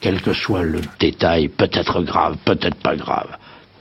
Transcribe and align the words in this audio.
quel 0.00 0.20
que 0.22 0.32
soit 0.32 0.62
le 0.62 0.80
détail, 1.00 1.48
peut-être 1.48 2.02
grave, 2.02 2.36
peut-être 2.44 2.76
pas 2.76 2.96
grave. 2.96 3.36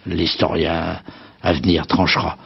L'historien 0.05 0.99
à 1.41 1.53
venir 1.53 1.85
tranchera. 1.87 2.37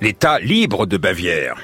L'État 0.00 0.38
libre 0.40 0.86
de 0.86 0.96
Bavière. 0.96 1.56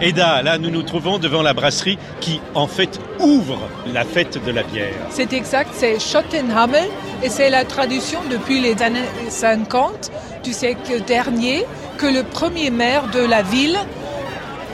Eda, 0.00 0.42
là, 0.42 0.58
nous 0.58 0.70
nous 0.70 0.82
trouvons 0.82 1.18
devant 1.18 1.42
la 1.42 1.54
brasserie 1.54 1.98
qui, 2.20 2.40
en 2.54 2.66
fait, 2.66 3.00
ouvre 3.20 3.58
la 3.92 4.04
fête 4.04 4.44
de 4.44 4.50
la 4.50 4.62
bière. 4.62 4.94
C'est 5.10 5.32
exact, 5.32 5.70
c'est 5.72 5.98
Schottenhamel 5.98 6.88
et 7.22 7.28
c'est 7.28 7.48
la 7.48 7.64
tradition 7.64 8.20
depuis 8.30 8.60
les 8.60 8.82
années 8.82 9.08
50 9.28 10.10
du 10.44 10.52
siècle 10.52 11.02
dernier 11.04 11.64
que 11.98 12.06
le 12.06 12.22
premier 12.22 12.70
maire 12.70 13.08
de 13.10 13.20
la 13.20 13.42
ville 13.42 13.78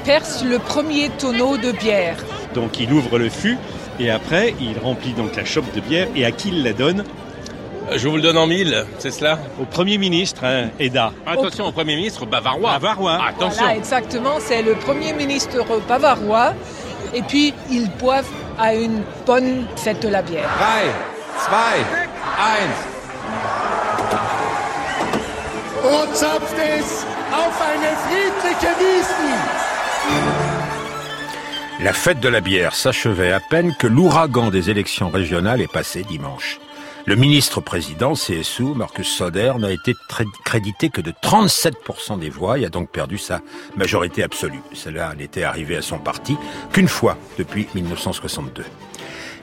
perce 0.05 0.45
le 0.45 0.59
premier 0.59 1.09
tonneau 1.11 1.57
de 1.57 1.73
bière. 1.73 2.17
Donc 2.55 2.79
il 2.81 2.93
ouvre 2.93 3.19
le 3.19 3.31
fût 3.31 3.57
et 3.99 4.11
après 4.11 4.55
il 4.61 4.79
remplit 4.79 5.13
donc 5.13 5.37
la 5.37 5.45
chope 5.45 5.73
de 5.75 5.81
bière 5.81 6.09
et 6.17 6.25
à 6.25 6.33
qui 6.33 6.49
il 6.49 6.65
la 6.65 6.73
donne? 6.73 7.05
Je 7.93 8.09
vous 8.09 8.17
le 8.17 8.23
donne 8.23 8.39
en 8.39 8.47
mille, 8.47 8.85
c'est 8.99 9.11
cela? 9.11 9.39
Au 9.61 9.65
Premier 9.65 9.99
ministre, 9.99 10.45
hein, 10.45 10.69
Eda. 10.79 11.13
Attention 11.27 11.67
au 11.67 11.73
Premier 11.73 11.97
ministre 11.97 12.25
bavarois. 12.27 12.79
Bavarois. 12.79 13.19
Attention. 13.27 13.63
Voilà, 13.65 13.77
exactement, 13.77 14.39
c'est 14.39 14.63
le 14.63 14.75
Premier 14.75 15.13
ministre 15.13 15.65
bavarois. 15.89 16.53
Et 17.15 17.23
puis 17.23 17.55
ils 17.71 17.91
boivent 17.91 18.31
à 18.59 18.75
une 18.75 19.03
bonne 19.27 19.67
fête 19.77 20.03
de 20.03 20.09
la 20.09 20.23
bière. 20.23 20.49
3, 21.39 21.59
2, 21.59 21.97
1. 22.87 22.90
Friedliche. 28.39 29.11
La 31.83 31.93
fête 31.95 32.21
de 32.21 32.29
la 32.29 32.43
bière 32.43 32.75
s'achevait 32.75 33.33
à 33.33 33.41
peine 33.41 33.75
que 33.79 33.87
l'ouragan 33.87 34.51
des 34.51 34.69
élections 34.69 35.09
régionales 35.09 35.63
est 35.63 35.73
passé 35.73 36.03
dimanche. 36.03 36.59
Le 37.07 37.17
ministre-président 37.17 38.13
CSU, 38.13 38.75
Marcus 38.77 39.09
Soder, 39.09 39.55
n'a 39.59 39.71
été 39.71 39.95
crédité 40.45 40.91
que 40.91 41.01
de 41.01 41.13
37% 41.13 42.19
des 42.19 42.29
voix 42.29 42.59
et 42.59 42.67
a 42.67 42.69
donc 42.69 42.91
perdu 42.91 43.17
sa 43.17 43.41
majorité 43.75 44.23
absolue. 44.23 44.61
Cela 44.75 45.15
n'était 45.15 45.45
arrivé 45.45 45.77
à 45.77 45.83
son 45.83 45.99
parti 45.99 46.37
qu'une 46.75 46.89
fois 46.89 47.17
depuis 47.39 47.69
1962. 47.75 48.65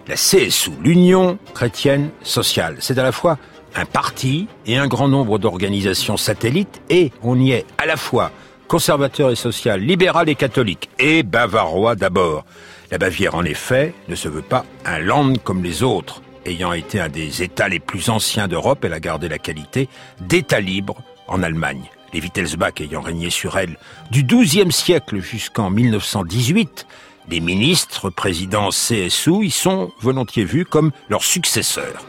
La 0.07 0.15
CSU, 0.15 0.71
l'Union 0.83 1.39
chrétienne 1.55 2.11
sociale, 2.21 2.77
c'est 2.79 2.99
à 2.99 3.03
la 3.03 3.11
fois 3.11 3.39
un 3.75 3.85
parti 3.85 4.47
et 4.65 4.77
un 4.77 4.87
grand 4.87 5.07
nombre 5.07 5.39
d'organisations 5.39 6.17
satellites 6.17 6.81
et 6.89 7.11
on 7.21 7.39
y 7.39 7.51
est 7.51 7.65
à 7.77 7.85
la 7.85 7.97
fois 7.97 8.31
conservateur 8.67 9.31
et 9.31 9.35
social, 9.35 9.81
libéral 9.81 10.29
et 10.29 10.35
catholique, 10.35 10.89
et 10.99 11.23
bavarois 11.23 11.95
d'abord. 11.95 12.45
La 12.91 12.97
Bavière, 12.97 13.35
en 13.35 13.43
effet, 13.43 13.93
ne 14.07 14.15
se 14.15 14.27
veut 14.27 14.41
pas 14.41 14.65
un 14.85 14.99
land 14.99 15.33
comme 15.43 15.63
les 15.63 15.83
autres. 15.83 16.21
Ayant 16.45 16.73
été 16.73 16.99
un 16.99 17.09
des 17.09 17.43
États 17.43 17.67
les 17.67 17.79
plus 17.79 18.09
anciens 18.09 18.47
d'Europe, 18.47 18.83
elle 18.85 18.93
a 18.93 18.99
gardé 18.99 19.27
la 19.27 19.37
qualité 19.37 19.89
d'État 20.21 20.59
libre 20.59 20.97
en 21.27 21.43
Allemagne. 21.43 21.89
Les 22.13 22.21
Wittelsbach 22.21 22.79
ayant 22.79 23.01
régné 23.01 23.29
sur 23.29 23.57
elle 23.57 23.77
du 24.11 24.23
XIIe 24.23 24.71
siècle 24.71 25.19
jusqu'en 25.19 25.69
1918, 25.69 26.87
les 27.29 27.41
ministres, 27.41 28.09
présidents 28.09 28.69
CSU 28.69 29.43
y 29.43 29.51
sont 29.51 29.91
volontiers 29.99 30.45
vus 30.45 30.63
comme 30.63 30.91
leurs 31.09 31.25
successeurs. 31.25 32.05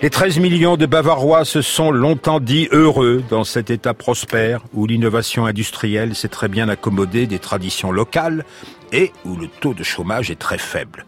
Les 0.00 0.10
13 0.10 0.38
millions 0.38 0.76
de 0.76 0.86
Bavarois 0.86 1.44
se 1.44 1.60
sont 1.60 1.90
longtemps 1.90 2.38
dit 2.38 2.68
heureux 2.70 3.24
dans 3.28 3.42
cet 3.42 3.68
État 3.68 3.94
prospère 3.94 4.60
où 4.72 4.86
l'innovation 4.86 5.44
industrielle 5.44 6.14
s'est 6.14 6.28
très 6.28 6.46
bien 6.46 6.68
accommodée 6.68 7.26
des 7.26 7.40
traditions 7.40 7.90
locales 7.90 8.44
et 8.92 9.10
où 9.24 9.34
le 9.34 9.48
taux 9.48 9.74
de 9.74 9.82
chômage 9.82 10.30
est 10.30 10.38
très 10.38 10.58
faible. 10.58 11.04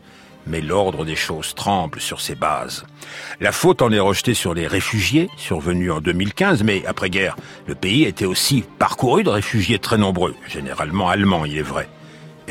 Mais 0.49 0.61
l'ordre 0.61 1.05
des 1.05 1.15
choses 1.15 1.55
tremble 1.55 2.01
sur 2.01 2.21
ses 2.21 2.35
bases. 2.35 2.85
La 3.39 3.53
faute 3.53 3.81
en 3.81 3.93
est 3.93 4.01
rejetée 4.01 4.35
sur 4.35 4.55
les 4.55 4.67
réfugiés, 4.67 5.29
survenus 5.37 5.93
en 5.93 6.01
2015, 6.01 6.65
mais 6.65 6.85
après-guerre, 6.85 7.37
le 7.69 7.77
pays 7.77 8.07
était 8.07 8.25
aussi 8.25 8.65
parcouru 8.81 9.23
de 9.23 9.31
réfugiés 9.31 9.79
très 9.79 9.99
nombreux, 9.99 10.35
généralement 10.49 11.09
allemands, 11.09 11.45
il 11.45 11.59
est 11.59 11.63
vrai. 11.63 11.89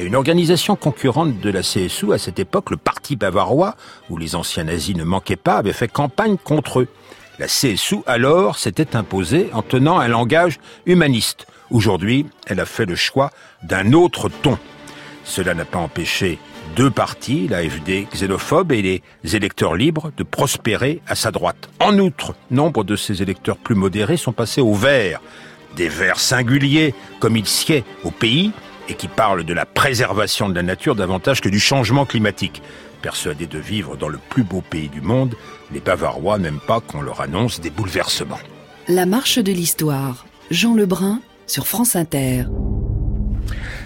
Une 0.01 0.15
organisation 0.15 0.75
concurrente 0.75 1.39
de 1.39 1.49
la 1.49 1.61
CSU 1.61 2.13
à 2.13 2.17
cette 2.17 2.39
époque, 2.39 2.71
le 2.71 2.77
Parti 2.77 3.15
bavarois, 3.15 3.75
où 4.09 4.17
les 4.17 4.35
anciens 4.35 4.63
nazis 4.63 4.95
ne 4.95 5.03
manquaient 5.03 5.35
pas, 5.35 5.57
avait 5.57 5.73
fait 5.73 5.89
campagne 5.89 6.37
contre 6.37 6.79
eux. 6.79 6.87
La 7.37 7.47
CSU, 7.47 7.97
alors, 8.05 8.57
s'était 8.57 8.95
imposée 8.95 9.49
en 9.53 9.61
tenant 9.61 9.99
un 9.99 10.07
langage 10.07 10.59
humaniste. 10.85 11.47
Aujourd'hui, 11.69 12.25
elle 12.47 12.59
a 12.59 12.65
fait 12.65 12.85
le 12.85 12.95
choix 12.95 13.31
d'un 13.63 13.93
autre 13.93 14.29
ton. 14.29 14.57
Cela 15.25 15.53
n'a 15.53 15.65
pas 15.65 15.79
empêché 15.79 16.39
deux 16.75 16.91
partis, 16.91 17.47
l'AFD 17.47 18.07
xénophobe 18.13 18.71
et 18.71 18.81
les 18.81 19.35
électeurs 19.35 19.75
libres, 19.75 20.11
de 20.15 20.23
prospérer 20.23 21.01
à 21.07 21.15
sa 21.15 21.31
droite. 21.31 21.69
En 21.79 21.97
outre, 21.99 22.35
nombre 22.51 22.83
de 22.83 22.95
ces 22.95 23.21
électeurs 23.21 23.57
plus 23.57 23.75
modérés 23.75 24.17
sont 24.17 24.33
passés 24.33 24.61
au 24.61 24.73
vert. 24.73 25.21
Des 25.75 25.89
verts 25.89 26.19
singuliers, 26.19 26.93
comme 27.19 27.37
il 27.37 27.45
sied 27.45 27.83
au 28.03 28.11
pays, 28.11 28.51
et 28.89 28.95
qui 28.95 29.07
parle 29.07 29.43
de 29.43 29.53
la 29.53 29.65
préservation 29.65 30.49
de 30.49 30.55
la 30.55 30.63
nature 30.63 30.95
davantage 30.95 31.41
que 31.41 31.49
du 31.49 31.59
changement 31.59 32.05
climatique. 32.05 32.61
Persuadés 33.01 33.47
de 33.47 33.59
vivre 33.59 33.95
dans 33.95 34.09
le 34.09 34.17
plus 34.29 34.43
beau 34.43 34.61
pays 34.61 34.89
du 34.89 35.01
monde, 35.01 35.35
les 35.71 35.79
Bavarois 35.79 36.37
n'aiment 36.37 36.59
pas 36.59 36.81
qu'on 36.81 37.01
leur 37.01 37.21
annonce 37.21 37.61
des 37.61 37.69
bouleversements. 37.69 38.39
La 38.87 39.05
marche 39.05 39.39
de 39.39 39.51
l'histoire. 39.51 40.25
Jean 40.51 40.73
Lebrun 40.73 41.21
sur 41.47 41.67
France 41.67 41.95
Inter. 41.95 42.45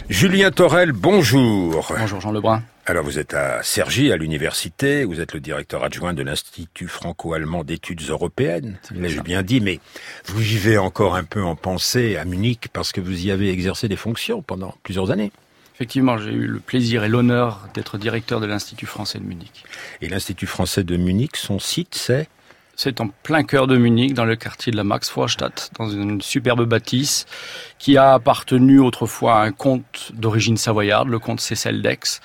Julien 0.09 0.51
Torel, 0.51 0.91
bonjour. 0.91 1.93
Bonjour 1.97 2.21
Jean 2.21 2.31
Lebrun. 2.31 2.63
Alors 2.85 3.05
vous 3.05 3.17
êtes 3.17 3.33
à 3.33 3.63
Cergy, 3.63 4.11
à 4.11 4.17
l'université, 4.17 5.05
vous 5.05 5.21
êtes 5.21 5.33
le 5.33 5.39
directeur 5.39 5.85
adjoint 5.85 6.13
de 6.13 6.21
l'Institut 6.21 6.89
franco-allemand 6.89 7.63
d'études 7.63 8.01
européennes, 8.09 8.77
l'ai-je 8.91 9.21
bien 9.21 9.41
dit, 9.41 9.61
mais 9.61 9.79
vous 10.25 10.39
vivez 10.39 10.77
encore 10.77 11.15
un 11.15 11.23
peu 11.23 11.41
en 11.41 11.55
pensée 11.55 12.17
à 12.17 12.25
Munich 12.25 12.67
parce 12.73 12.91
que 12.91 12.99
vous 12.99 13.25
y 13.25 13.31
avez 13.31 13.49
exercé 13.49 13.87
des 13.87 13.95
fonctions 13.95 14.41
pendant 14.41 14.75
plusieurs 14.83 15.11
années. 15.11 15.31
Effectivement, 15.75 16.17
j'ai 16.17 16.31
eu 16.31 16.45
le 16.45 16.59
plaisir 16.59 17.05
et 17.05 17.07
l'honneur 17.07 17.69
d'être 17.73 17.97
directeur 17.97 18.41
de 18.41 18.47
l'Institut 18.47 18.85
français 18.85 19.17
de 19.17 19.23
Munich. 19.23 19.63
Et 20.01 20.09
l'Institut 20.09 20.45
français 20.45 20.83
de 20.83 20.97
Munich, 20.97 21.37
son 21.37 21.59
site, 21.59 21.95
c'est? 21.95 22.27
C'est 22.75 23.01
en 23.01 23.07
plein 23.07 23.43
cœur 23.43 23.67
de 23.67 23.77
Munich, 23.77 24.13
dans 24.13 24.25
le 24.25 24.35
quartier 24.35 24.71
de 24.71 24.77
la 24.77 24.83
Max-Vorstadt, 24.83 25.71
dans 25.77 25.89
une 25.89 26.21
superbe 26.21 26.65
bâtisse 26.65 27.27
qui 27.77 27.97
a 27.97 28.13
appartenu 28.15 28.79
autrefois 28.79 29.35
à 29.35 29.43
un 29.43 29.51
comte 29.51 30.11
d'origine 30.13 30.57
savoyarde, 30.57 31.07
le 31.07 31.19
comte 31.19 31.39
Cécile 31.39 31.83
d'Aix, 31.83 32.19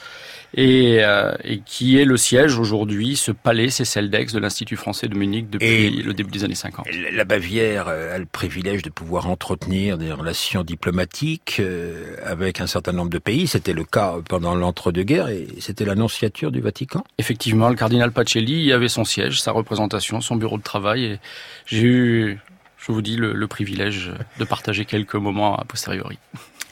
et, 0.54 0.98
euh, 1.00 1.34
et, 1.44 1.60
qui 1.60 1.98
est 1.98 2.04
le 2.04 2.16
siège 2.16 2.58
aujourd'hui, 2.58 3.16
ce 3.16 3.32
palais 3.32 3.68
Cécile-d'Aix 3.68 4.32
de 4.32 4.38
l'Institut 4.38 4.76
français 4.76 5.08
de 5.08 5.14
Munich 5.14 5.50
depuis 5.50 5.66
et 5.66 5.90
le 5.90 6.14
début 6.14 6.30
des 6.30 6.44
années 6.44 6.54
50. 6.54 6.86
La 7.12 7.24
Bavière 7.24 7.86
euh, 7.88 8.14
a 8.14 8.18
le 8.18 8.24
privilège 8.24 8.82
de 8.82 8.90
pouvoir 8.90 9.28
entretenir 9.28 9.98
des 9.98 10.10
relations 10.12 10.62
diplomatiques 10.64 11.58
euh, 11.60 12.16
avec 12.24 12.60
un 12.60 12.66
certain 12.66 12.92
nombre 12.92 13.10
de 13.10 13.18
pays. 13.18 13.46
C'était 13.46 13.74
le 13.74 13.84
cas 13.84 14.16
pendant 14.28 14.54
l'entre-deux-guerres 14.54 15.28
et 15.28 15.46
c'était 15.60 15.84
l'annonciature 15.84 16.50
du 16.50 16.60
Vatican. 16.60 17.04
Effectivement, 17.18 17.68
le 17.68 17.76
cardinal 17.76 18.10
Pacelli 18.10 18.62
y 18.62 18.72
avait 18.72 18.88
son 18.88 19.04
siège, 19.04 19.42
sa 19.42 19.52
représentation, 19.52 20.20
son 20.20 20.36
bureau 20.36 20.56
de 20.56 20.62
travail 20.62 21.04
et 21.04 21.18
j'ai 21.66 21.82
eu, 21.82 22.38
je 22.78 22.92
vous 22.92 23.02
dis, 23.02 23.16
le, 23.16 23.34
le 23.34 23.46
privilège 23.46 24.12
de 24.38 24.44
partager 24.44 24.86
quelques 24.86 25.14
moments 25.14 25.56
a 25.56 25.64
posteriori. 25.64 26.18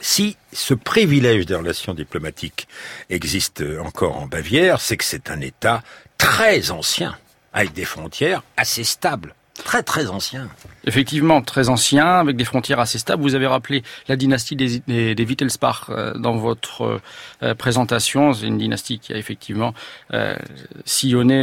Si 0.01 0.37
ce 0.53 0.75
privilège 0.75 1.47
des 1.47 1.55
relations 1.55 1.95
diplomatiques 1.95 2.69
existe 3.11 3.63
encore 3.81 4.17
en 4.17 4.27
Bavière, 4.27 4.81
c'est 4.81 4.97
que 4.97 5.05
c'est 5.05 5.31
un 5.31 5.41
État 5.41 5.83
très 6.19 6.71
ancien, 6.71 7.17
avec 7.53 7.73
des 7.73 7.85
frontières 7.85 8.43
assez 8.57 8.85
stables. 8.85 9.35
Très 9.65 9.83
très 9.83 10.09
ancien. 10.09 10.49
Effectivement, 10.85 11.41
très 11.41 11.71
ancien, 11.71 12.07
avec 12.07 12.37
des 12.37 12.45
frontières 12.45 12.79
assez 12.79 12.99
stables. 12.99 13.23
Vous 13.23 13.35
avez 13.35 13.47
rappelé 13.47 13.83
la 14.07 14.17
dynastie 14.17 14.55
des, 14.55 14.81
des, 15.15 15.25
Wittelsbach 15.25 15.87
euh, 15.89 16.13
dans 16.15 16.37
votre 16.37 17.01
euh, 17.43 17.55
présentation. 17.55 18.35
C'est 18.35 18.47
une 18.47 18.59
dynastie 18.59 18.99
qui 18.99 19.15
a 19.15 19.17
effectivement 19.17 19.73
euh, 20.13 20.37
sillonné 20.85 21.43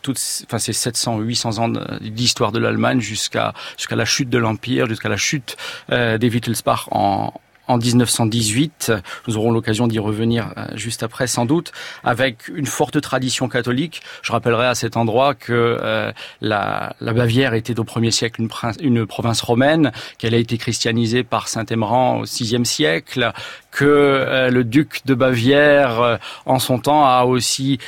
toutes, 0.00 0.18
enfin, 0.46 0.58
ces 0.58 0.72
700, 0.72 1.18
800 1.18 1.58
ans 1.58 1.68
d'histoire 2.00 2.52
de 2.52 2.58
l'Allemagne 2.58 3.00
jusqu'à 3.00 3.52
la 3.90 4.04
chute 4.04 4.30
de 4.30 4.38
l'Empire, 4.38 4.86
jusqu'à 4.86 5.10
la 5.10 5.18
chute 5.18 5.56
des 5.90 6.30
Wittelsbach 6.30 6.88
en, 6.90 7.34
en 7.72 7.78
1918. 7.78 8.92
Nous 9.26 9.36
aurons 9.36 9.50
l'occasion 9.50 9.86
d'y 9.86 9.98
revenir 9.98 10.52
euh, 10.56 10.66
juste 10.74 11.02
après, 11.02 11.26
sans 11.26 11.46
doute, 11.46 11.72
avec 12.04 12.48
une 12.48 12.66
forte 12.66 13.00
tradition 13.00 13.48
catholique. 13.48 14.02
Je 14.22 14.32
rappellerai 14.32 14.66
à 14.66 14.74
cet 14.74 14.96
endroit 14.96 15.34
que 15.34 15.52
euh, 15.52 16.12
la, 16.40 16.94
Bavière 17.00 17.54
était 17.54 17.78
au 17.78 17.84
premier 17.84 18.10
siècle 18.10 18.42
une, 18.80 19.06
province 19.06 19.42
romaine, 19.42 19.92
qu'elle 20.18 20.34
a 20.34 20.38
été 20.38 20.58
christianisée 20.58 21.24
par 21.24 21.48
Saint 21.48 21.66
Émran 21.66 22.20
au 22.20 22.24
VIe 22.24 22.64
siècle, 22.64 23.32
que 23.72 23.84
euh, 23.84 24.50
le 24.50 24.62
duc 24.62 25.00
de 25.06 25.14
Bavière, 25.14 26.00
euh, 26.00 26.16
en 26.46 26.60
son 26.60 26.78
temps, 26.78 27.04
a 27.04 27.24
aussi 27.24 27.78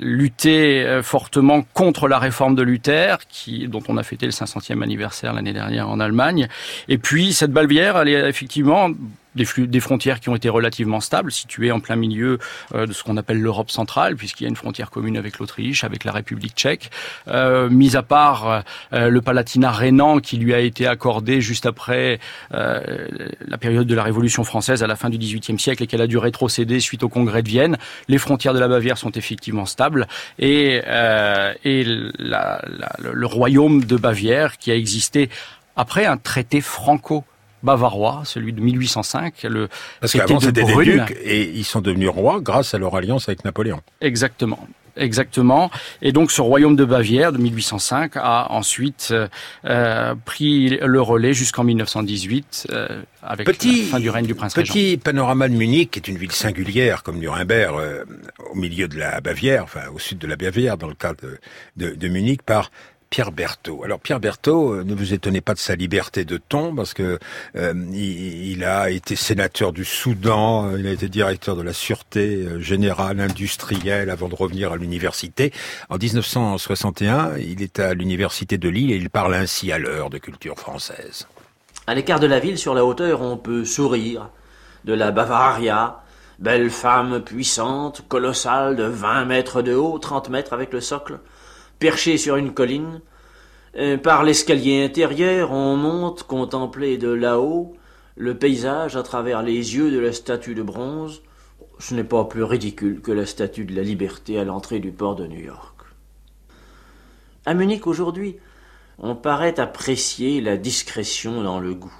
lutté 0.00 1.00
fortement 1.02 1.62
contre 1.74 2.08
la 2.08 2.18
réforme 2.18 2.54
de 2.54 2.62
Luther, 2.62 3.18
qui, 3.28 3.68
dont 3.68 3.82
on 3.88 3.96
a 3.96 4.02
fêté 4.02 4.26
le 4.26 4.32
500e 4.32 4.82
anniversaire 4.82 5.32
l'année 5.32 5.52
dernière 5.52 5.88
en 5.88 6.00
Allemagne. 6.00 6.48
Et 6.88 6.98
puis 6.98 7.32
cette 7.32 7.52
Bavière, 7.52 7.98
elle 7.98 8.08
est 8.08 8.28
effectivement 8.28 8.90
des, 9.38 9.80
frontières 9.80 10.20
qui 10.20 10.28
ont 10.28 10.36
été 10.36 10.48
relativement 10.48 11.00
stables, 11.00 11.32
situées 11.32 11.72
en 11.72 11.80
plein 11.80 11.96
milieu 11.96 12.38
euh, 12.74 12.86
de 12.86 12.92
ce 12.92 13.02
qu'on 13.02 13.16
appelle 13.16 13.40
l'Europe 13.40 13.70
centrale, 13.70 14.16
puisqu'il 14.16 14.44
y 14.44 14.46
a 14.46 14.50
une 14.50 14.56
frontière 14.56 14.90
commune 14.90 15.16
avec 15.16 15.38
l'Autriche, 15.38 15.84
avec 15.84 16.04
la 16.04 16.12
République 16.12 16.54
tchèque, 16.54 16.90
euh, 17.28 17.70
mis 17.70 17.96
à 17.96 18.02
part 18.02 18.64
euh, 18.92 19.08
le 19.08 19.20
Palatinat 19.22 19.70
rhénan 19.70 20.18
qui 20.18 20.36
lui 20.36 20.52
a 20.52 20.60
été 20.60 20.86
accordé 20.86 21.40
juste 21.40 21.66
après 21.66 22.18
la 22.50 23.58
période 23.58 23.86
de 23.86 23.94
la 23.94 24.02
Révolution 24.02 24.44
française 24.44 24.82
à 24.82 24.86
la 24.86 24.96
fin 24.96 25.10
du 25.10 25.18
XVIIIe 25.18 25.58
siècle 25.58 25.82
et 25.82 25.86
qu'elle 25.86 26.02
a 26.02 26.06
dû 26.06 26.18
rétrocéder 26.18 26.80
suite 26.80 27.02
au 27.02 27.08
Congrès 27.08 27.42
de 27.42 27.48
Vienne. 27.48 27.78
Les 28.08 28.18
frontières 28.18 28.54
de 28.54 28.58
la 28.58 28.68
Bavière 28.68 28.98
sont 28.98 29.10
effectivement 29.12 29.66
stables 29.66 30.06
et, 30.38 30.80
le 31.64 33.26
royaume 33.26 33.84
de 33.84 33.96
Bavière 33.96 34.58
qui 34.58 34.70
a 34.70 34.74
existé 34.74 35.30
après 35.76 36.06
un 36.06 36.16
traité 36.16 36.60
franco 36.60 37.24
bavarois, 37.62 38.22
celui 38.24 38.52
de 38.52 38.60
1805. 38.60 39.42
Le 39.44 39.68
Parce 40.00 40.12
qu'avant 40.12 40.40
c'était 40.40 40.64
des 40.64 40.76
ducs 40.76 41.16
et 41.22 41.42
ils 41.42 41.64
sont 41.64 41.80
devenus 41.80 42.08
rois 42.08 42.40
grâce 42.40 42.74
à 42.74 42.78
leur 42.78 42.94
alliance 42.96 43.28
avec 43.28 43.44
Napoléon. 43.44 43.80
Exactement. 44.00 44.66
Exactement. 44.98 45.70
Et 46.02 46.12
donc 46.12 46.30
ce 46.30 46.40
royaume 46.40 46.76
de 46.76 46.84
Bavière 46.84 47.32
de 47.32 47.38
1805 47.38 48.16
a 48.16 48.52
ensuite 48.52 49.14
euh, 49.64 50.14
pris 50.24 50.78
le 50.82 51.00
relais 51.00 51.32
jusqu'en 51.32 51.64
1918 51.64 52.68
euh, 52.72 53.02
avec 53.22 53.46
petit, 53.46 53.82
la 53.82 53.86
fin 53.86 54.00
du 54.00 54.10
règne 54.10 54.26
du 54.26 54.34
prince 54.34 54.54
petit 54.54 54.68
Petit 54.70 54.96
panorama 54.96 55.48
de 55.48 55.54
Munich, 55.54 55.92
qui 55.92 55.98
est 56.00 56.08
une 56.08 56.18
ville 56.18 56.32
singulière 56.32 57.02
comme 57.02 57.18
Nuremberg, 57.18 57.76
euh, 57.78 58.04
au 58.50 58.56
milieu 58.56 58.88
de 58.88 58.98
la 58.98 59.20
Bavière, 59.20 59.64
enfin 59.64 59.88
au 59.94 59.98
sud 59.98 60.18
de 60.18 60.26
la 60.26 60.36
Bavière 60.36 60.76
dans 60.76 60.88
le 60.88 60.94
cas 60.94 61.14
de, 61.14 61.38
de, 61.76 61.94
de 61.94 62.08
Munich, 62.08 62.42
par 62.42 62.70
Pierre 63.10 63.32
Berthaud. 63.32 63.84
Alors 63.84 64.00
Pierre 64.00 64.20
Berthaud, 64.20 64.74
euh, 64.74 64.84
ne 64.84 64.94
vous 64.94 65.14
étonnez 65.14 65.40
pas 65.40 65.54
de 65.54 65.58
sa 65.58 65.74
liberté 65.74 66.24
de 66.24 66.36
ton, 66.36 66.74
parce 66.74 66.92
que 66.92 67.18
euh, 67.56 67.74
il, 67.92 68.64
a 68.64 68.90
été 68.90 69.16
sénateur 69.16 69.72
du 69.72 69.84
Soudan, 69.84 70.66
euh, 70.66 70.78
il 70.78 70.86
a 70.86 70.92
été 70.92 71.08
directeur 71.08 71.56
de 71.56 71.62
la 71.62 71.72
sûreté 71.72 72.46
générale 72.60 73.20
industrielle 73.20 74.10
avant 74.10 74.28
de 74.28 74.34
revenir 74.34 74.72
à 74.72 74.76
l'université. 74.76 75.52
En 75.88 75.96
1961, 75.96 77.36
il 77.38 77.62
est 77.62 77.78
à 77.78 77.94
l'université 77.94 78.58
de 78.58 78.68
Lille 78.68 78.92
et 78.92 78.96
il 78.96 79.10
parle 79.10 79.34
ainsi 79.34 79.72
à 79.72 79.78
l'heure 79.78 80.10
de 80.10 80.18
culture 80.18 80.58
française. 80.58 81.26
À 81.86 81.94
l'écart 81.94 82.20
de 82.20 82.26
la 82.26 82.40
ville, 82.40 82.58
sur 82.58 82.74
la 82.74 82.84
hauteur, 82.84 83.22
on 83.22 83.38
peut 83.38 83.64
sourire 83.64 84.28
de 84.84 84.92
la 84.92 85.10
Bavaria, 85.10 86.02
belle 86.38 86.68
femme 86.68 87.22
puissante, 87.22 88.04
colossale, 88.08 88.76
de 88.76 88.84
20 88.84 89.24
mètres 89.24 89.62
de 89.62 89.74
haut, 89.74 89.98
30 89.98 90.28
mètres 90.28 90.52
avec 90.52 90.72
le 90.74 90.82
socle 90.82 91.18
Perché 91.78 92.18
sur 92.18 92.36
une 92.36 92.52
colline, 92.52 93.00
euh, 93.76 93.96
par 93.96 94.24
l'escalier 94.24 94.84
intérieur, 94.84 95.52
on 95.52 95.76
monte 95.76 96.24
contempler 96.24 96.98
de 96.98 97.08
là-haut 97.08 97.76
le 98.16 98.36
paysage 98.36 98.96
à 98.96 99.02
travers 99.02 99.42
les 99.42 99.76
yeux 99.76 99.90
de 99.92 99.98
la 99.98 100.12
statue 100.12 100.54
de 100.54 100.62
bronze. 100.62 101.22
Ce 101.78 101.94
n'est 101.94 102.04
pas 102.04 102.24
plus 102.24 102.42
ridicule 102.42 103.00
que 103.00 103.12
la 103.12 103.26
statue 103.26 103.64
de 103.64 103.76
la 103.76 103.82
liberté 103.82 104.38
à 104.38 104.44
l'entrée 104.44 104.80
du 104.80 104.90
port 104.90 105.14
de 105.14 105.26
New 105.26 105.38
York. 105.38 105.76
À 107.46 107.54
Munich 107.54 107.86
aujourd'hui, 107.86 108.36
on 108.98 109.14
paraît 109.14 109.60
apprécier 109.60 110.40
la 110.40 110.56
discrétion 110.56 111.42
dans 111.42 111.60
le 111.60 111.74
goût. 111.74 111.94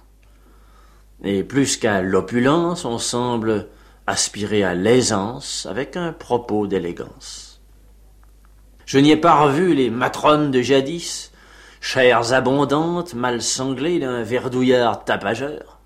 Et 1.22 1.44
plus 1.44 1.76
qu'à 1.76 2.02
l'opulence, 2.02 2.84
on 2.84 2.98
semble 2.98 3.68
aspirer 4.08 4.64
à 4.64 4.74
l'aisance 4.74 5.66
avec 5.66 5.96
un 5.96 6.12
propos 6.12 6.66
d'élégance. 6.66 7.47
Je 8.88 8.96
n'y 8.96 9.10
ai 9.10 9.18
pas 9.18 9.38
revu 9.38 9.74
les 9.74 9.90
matrones 9.90 10.50
de 10.50 10.62
jadis, 10.62 11.30
chairs 11.78 12.32
abondantes, 12.32 13.12
mal 13.12 13.42
sanglées 13.42 13.98
d'un 13.98 14.22
verdouillard 14.22 15.04
tapageur, 15.04 15.78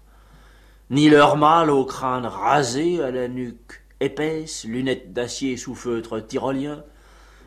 ni 0.88 1.10
leur 1.10 1.36
mâle 1.36 1.70
au 1.70 1.84
crâne 1.84 2.26
rasé, 2.26 3.02
à 3.02 3.10
la 3.10 3.26
nuque 3.26 3.82
épaisse, 3.98 4.62
lunettes 4.62 5.12
d'acier 5.12 5.56
sous 5.56 5.74
feutre 5.74 6.24
tyrolien, 6.24 6.84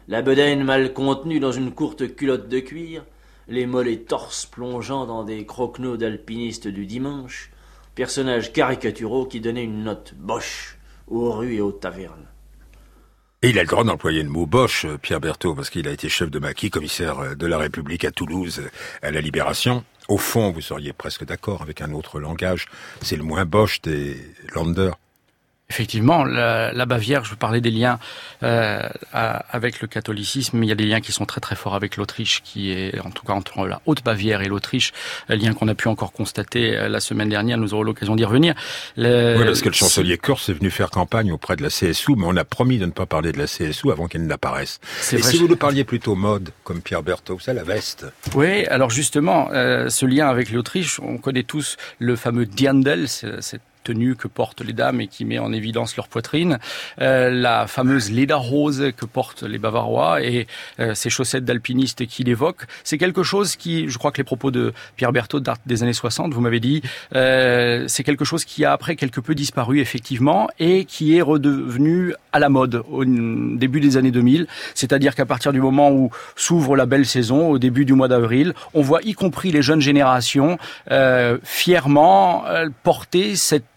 la 0.10 0.22
bedaine 0.22 0.66
mal 0.66 0.92
contenue 0.92 1.40
dans 1.40 1.54
une 1.54 1.72
courte 1.72 2.18
culotte 2.18 2.50
de 2.50 2.60
cuir, 2.60 3.06
les 3.48 3.66
mollets 3.66 4.00
torses 4.02 4.46
plongeant 4.46 5.06
dans 5.06 5.24
des 5.24 5.46
croquenots 5.46 5.96
d'alpinistes 5.96 6.68
du 6.68 6.86
dimanche, 6.86 7.50
personnages 7.96 8.52
caricaturaux 8.52 9.25
qui 9.25 9.40
donnaient 9.40 9.63
une 9.63 9.86
note 9.86 10.16
boche 10.18 10.78
aux 11.07 11.31
rues 11.31 11.56
et 11.56 11.62
aux 11.62 11.72
tavernes. 11.72 12.28
Et 13.45 13.50
il 13.50 13.59
a 13.59 13.62
le 13.62 13.68
droit 13.68 13.83
d'employer 13.83 14.24
le 14.24 14.30
mot 14.30 14.47
Bosch, 14.47 14.86
euh, 14.86 14.97
Pierre 14.97 15.19
Berthaud, 15.19 15.53
parce 15.53 15.69
qu'il 15.69 15.88
a 15.88 15.92
été 15.92 16.09
chef 16.09 16.31
de 16.31 16.39
maquis, 16.39 16.71
commissaire 16.71 17.19
euh, 17.19 17.36
de 17.36 17.45
la 17.45 17.59
République 17.59 18.03
à 18.03 18.09
Toulouse 18.09 18.63
à 19.03 19.12
la 19.12 19.21
Libération. 19.21 19.83
Au 20.07 20.18
fond, 20.18 20.50
vous 20.50 20.62
seriez 20.62 20.94
presque 20.94 21.25
d'accord 21.25 21.62
avec 21.62 21.80
un 21.81 21.92
autre 21.92 22.19
langage. 22.19 22.65
C'est 23.03 23.18
le 23.18 23.21
moins 23.21 23.45
Bosch 23.45 23.81
des 23.81 24.18
Landers. 24.56 24.97
Effectivement, 25.70 26.24
la, 26.24 26.72
la, 26.74 26.86
Bavière, 26.86 27.26
je 27.26 27.34
parlais 27.34 27.60
des 27.60 27.72
liens 27.72 27.98
euh, 28.44 28.88
avec 29.12 29.82
le 29.82 29.88
catholicisme, 29.88 30.62
il 30.64 30.70
y 30.70 30.72
a 30.72 30.76
des 30.76 30.86
liens 30.86 31.02
qui 31.02 31.12
sont 31.12 31.26
très 31.26 31.42
très 31.42 31.56
forts 31.56 31.74
avec 31.74 31.98
l'Autriche, 31.98 32.44
qui 32.44 32.72
est 32.72 33.00
en 33.00 33.10
tout 33.10 33.26
cas 33.26 33.34
entre 33.34 33.66
la 33.66 33.82
Haute-Bavière 33.88 34.42
et 34.42 34.48
l'Autriche, 34.48 34.94
lien 35.28 35.56
qu'on 35.56 35.68
a 35.68 35.74
pu 35.74 35.88
encore 35.88 36.12
constater 36.12 36.78
euh, 36.78 36.88
la 36.88 37.00
semaine 37.00 37.30
dernière, 37.30 37.58
nous 37.58 37.74
aurons 37.74 37.82
l'occasion 37.82 38.16
d'y 38.16 38.26
revenir. 38.26 38.54
Le... 38.96 39.38
Oui, 39.40 39.46
parce 39.46 39.62
que 39.62 39.70
le 39.70 39.74
chancelier 39.74 40.20
Kurz 40.20 40.50
est 40.50 40.54
venu 40.54 40.70
faire 40.70 40.92
campagne 40.92 41.32
auprès 41.32 41.56
de 41.56 41.64
la 41.64 41.70
CSU, 41.70 42.14
mais 42.16 42.26
on 42.28 42.38
a 42.38 42.46
promis 42.46 42.78
de 42.78 42.86
ne 42.86 42.92
pas 42.92 43.08
parler 43.08 43.32
de 43.32 43.40
la 43.40 43.46
CSU 43.46 43.92
avant 43.92 44.08
qu'elle 44.08 44.28
n'apparaisse. 44.28 44.80
Et 45.12 45.22
si 45.24 45.38
vous 45.38 45.48
nous 45.48 45.58
parliez 45.58 45.84
plutôt 45.84 46.14
mode, 46.14 46.52
comme 46.64 46.82
Pierre 46.82 47.02
Berthaud, 47.02 47.40
c'est 47.40 47.56
la 47.56 47.64
veste. 47.64 48.06
Oui, 48.36 48.66
alors 48.68 48.92
justement, 48.92 49.50
euh, 49.52 49.90
ce 49.90 50.06
lien 50.06 50.28
avec 50.28 50.52
l'Autriche, 50.52 51.00
on 51.00 51.18
connaît 51.18 51.44
tous 51.44 51.78
le 51.98 52.16
fameux 52.16 52.46
Diandel, 52.46 53.08
cette 53.08 53.62
tenue 53.86 54.16
que 54.16 54.28
portent 54.28 54.62
les 54.62 54.74
dames 54.74 55.00
et 55.00 55.08
qui 55.08 55.24
met 55.24 55.40
en 55.40 55.54
évidence 55.54 55.96
leur 55.96 56.08
poitrine, 56.08 56.58
euh, 57.00 57.30
la 57.30 57.68
fameuse 57.68 58.12
Lederhose 58.12 58.92
que 58.98 59.06
portent 59.06 59.44
les 59.44 59.60
Bavarois 59.60 60.22
et 60.24 60.48
euh, 60.80 60.94
ces 60.96 61.10
chaussettes 61.10 61.46
d'alpinistes 61.46 62.06
qui 62.08 62.24
l'évoquent. 62.24 62.66
C'est 62.84 62.98
quelque 62.98 63.24
chose 63.24 63.56
qui, 63.56 63.88
je 63.88 63.98
crois 63.98 64.12
que 64.12 64.18
les 64.18 64.24
propos 64.24 64.52
de 64.52 64.74
Pierre 64.98 65.12
Berthaud 65.12 65.40
des 65.66 65.84
années 65.84 65.94
60, 65.94 66.34
vous 66.34 66.42
m'avez 66.42 66.60
dit, 66.60 66.82
euh, 67.16 67.86
c'est 67.88 68.04
quelque 68.04 68.26
chose 68.26 68.44
qui 68.44 68.66
a 68.66 68.74
après 68.74 68.96
quelque 68.96 69.22
peu 69.22 69.36
disparu 69.36 69.80
effectivement 69.80 70.50
et 70.60 70.86
qui 70.86 71.16
est 71.16 71.22
redevenu 71.22 72.14
à 72.34 72.40
la 72.40 72.50
mode 72.50 72.84
au 72.90 73.06
début 73.06 73.80
des 73.80 73.98
années 73.98 74.12
2000. 74.12 74.48
C'est-à-dire 74.74 75.14
qu'à 75.14 75.26
partir 75.26 75.54
du 75.54 75.62
moment 75.62 75.92
où 75.92 76.10
s'ouvre 76.36 76.76
la 76.76 76.88
belle 76.88 77.06
saison, 77.06 77.50
au 77.52 77.60
début 77.60 77.86
du 77.86 77.94
mois 77.94 78.08
d'avril, 78.08 78.54
on 78.74 78.81
voit 78.81 79.02
y 79.04 79.14
compris 79.14 79.52
les 79.52 79.62
jeunes 79.62 79.81
générations 79.81 80.58
euh, 80.90 81.38
fièrement 81.44 82.46
porter 82.84 83.36
cette 83.36 83.75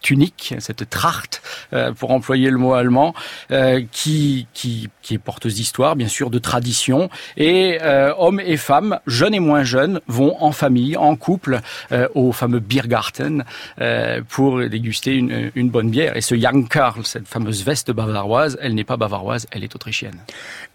tunique, 0.00 0.54
cette 0.58 0.88
tracht, 0.88 1.42
euh, 1.72 1.92
pour 1.92 2.10
employer 2.10 2.50
le 2.50 2.58
mot 2.58 2.74
allemand, 2.74 3.14
euh, 3.50 3.82
qui, 3.90 4.46
qui, 4.54 4.88
qui 5.02 5.14
est 5.14 5.18
porteuse 5.18 5.54
d'histoire, 5.54 5.96
bien 5.96 6.08
sûr, 6.08 6.30
de 6.30 6.38
tradition. 6.38 7.10
Et 7.36 7.78
euh, 7.82 8.12
hommes 8.16 8.40
et 8.40 8.56
femmes, 8.56 9.00
jeunes 9.06 9.34
et 9.34 9.40
moins 9.40 9.64
jeunes, 9.64 10.00
vont 10.06 10.36
en 10.40 10.52
famille, 10.52 10.96
en 10.96 11.16
couple, 11.16 11.60
au 12.14 12.32
fameux 12.32 12.60
Biergarten 12.60 13.44
pour 14.28 14.60
déguster 14.68 15.14
une, 15.14 15.70
bonne 15.70 15.90
bière. 15.90 16.16
Et 16.16 16.20
ce 16.20 16.34
Young 16.34 16.68
Karl, 16.68 17.04
cette 17.04 17.28
fameuse 17.28 17.64
veste 17.64 17.90
bavaroise, 17.90 18.58
elle 18.60 18.74
n'est 18.74 18.84
pas 18.84 18.96
bavaroise, 18.96 19.46
elle 19.50 19.64
est 19.64 19.74
autrichienne. 19.74 20.18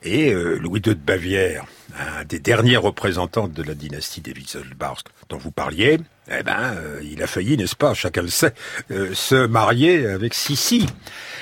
Et 0.04 0.32
Louis 0.34 0.82
II 0.86 0.94
de 0.96 1.00
Bavière, 1.00 1.66
un 1.98 2.24
des 2.26 2.40
derniers 2.40 2.78
représentants 2.78 3.48
de 3.48 3.64
la 3.64 3.76
dynastie 3.76 4.22
des 4.22 4.34
Wiesselbach 4.34 5.04
dont 5.30 5.38
vous 5.38 5.52
parliez, 5.52 6.00
eh 6.30 6.44
ben, 6.44 6.76
euh, 6.78 7.02
il 7.04 7.22
a 7.22 7.28
failli, 7.28 7.58
n'est-ce 7.58 7.76
pas, 7.76 7.94
chacun 7.94 8.22
le 8.22 8.30
sait, 8.30 8.54
euh, 8.92 9.14
se 9.14 9.46
marier 9.46 10.08
avec 10.08 10.34
Sissi. 10.34 10.86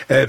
Euh, 0.09 0.25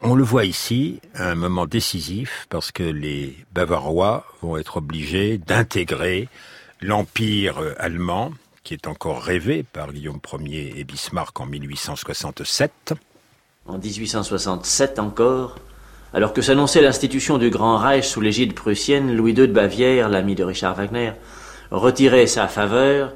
on 0.00 0.14
le 0.14 0.24
voit 0.24 0.44
ici, 0.44 1.00
un 1.14 1.34
moment 1.34 1.66
décisif, 1.66 2.46
parce 2.50 2.72
que 2.72 2.82
les 2.82 3.36
Bavarois 3.52 4.26
vont 4.42 4.56
être 4.56 4.78
obligés 4.78 5.38
d'intégrer 5.38 6.28
l'empire 6.80 7.58
allemand, 7.78 8.32
qui 8.62 8.74
est 8.74 8.88
encore 8.88 9.22
rêvé 9.22 9.62
par 9.62 9.92
Guillaume 9.92 10.20
Ier 10.40 10.74
et 10.76 10.84
Bismarck 10.84 11.38
en 11.40 11.46
1867. 11.46 12.94
En 13.66 13.78
1867 13.78 14.98
encore, 14.98 15.56
alors 16.12 16.32
que 16.32 16.42
s'annonçait 16.42 16.82
l'institution 16.82 17.38
du 17.38 17.50
Grand 17.50 17.78
Reich 17.78 18.04
sous 18.04 18.20
l'égide 18.20 18.54
prussienne, 18.54 19.16
Louis 19.16 19.32
II 19.32 19.48
de 19.48 19.52
Bavière, 19.52 20.08
l'ami 20.08 20.34
de 20.34 20.44
Richard 20.44 20.74
Wagner, 20.74 21.12
retirait 21.70 22.26
sa 22.26 22.48
faveur 22.48 23.14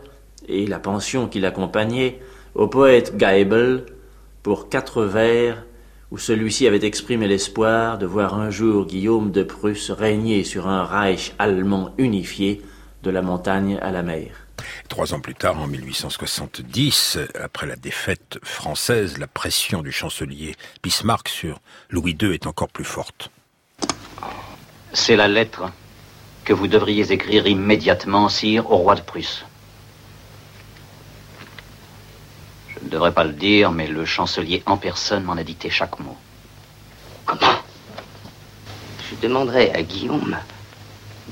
et 0.50 0.66
la 0.66 0.78
pension 0.78 1.28
qui 1.28 1.40
l'accompagnait 1.40 2.21
au 2.54 2.66
poète 2.66 3.14
Geibel 3.16 3.87
pour 4.42 4.69
quatre 4.69 5.04
vers 5.04 5.64
où 6.11 6.19
celui-ci 6.19 6.66
avait 6.66 6.85
exprimé 6.85 7.28
l'espoir 7.28 7.97
de 7.99 8.07
voir 8.07 8.35
un 8.35 8.50
jour 8.50 8.87
Guillaume 8.87 9.30
de 9.30 9.45
Prusse 9.45 9.90
régner 9.90 10.42
sur 10.42 10.66
un 10.66 10.85
Reich 10.85 11.33
allemand 11.38 11.95
unifié 11.99 12.62
de 13.02 13.11
la 13.11 13.23
montagne 13.23 13.78
à 13.80 13.90
la 13.90 14.02
mer. 14.02 14.47
trois 14.88 15.14
ans 15.14 15.21
plus 15.21 15.35
tard, 15.35 15.61
en 15.61 15.69
1870, 15.69 17.19
après 17.40 17.66
la 17.66 17.76
défaite 17.76 18.38
française, 18.42 19.19
la 19.19 19.28
pression 19.28 19.83
du 19.83 19.92
chancelier 19.92 20.57
Bismarck 20.83 21.28
sur 21.28 21.61
Louis 21.90 22.16
II 22.21 22.35
est 22.35 22.47
encore 22.47 22.69
plus 22.69 22.85
forte. 22.85 23.30
C'est 24.92 25.16
la 25.16 25.28
lettre 25.28 25.71
que 26.45 26.52
vous 26.52 26.66
devriez 26.66 27.12
écrire 27.12 27.47
immédiatement, 27.47 28.28
sire, 28.28 28.71
au 28.71 28.78
roi 28.78 28.97
de 28.97 29.02
Prusse. 29.02 29.45
Je 32.81 32.87
ne 32.87 32.91
devrais 32.91 33.13
pas 33.13 33.25
le 33.25 33.33
dire, 33.33 33.73
mais 33.73 33.87
le 33.87 34.05
chancelier 34.05 34.63
en 34.67 34.77
personne 34.77 35.25
m'en 35.25 35.35
a 35.35 35.43
dicté 35.43 35.71
chaque 35.71 35.99
mot. 36.01 36.17
Comment? 37.27 37.59
Je 39.11 39.17
demanderai 39.17 39.71
à 39.73 39.83
Guillaume 39.83 40.37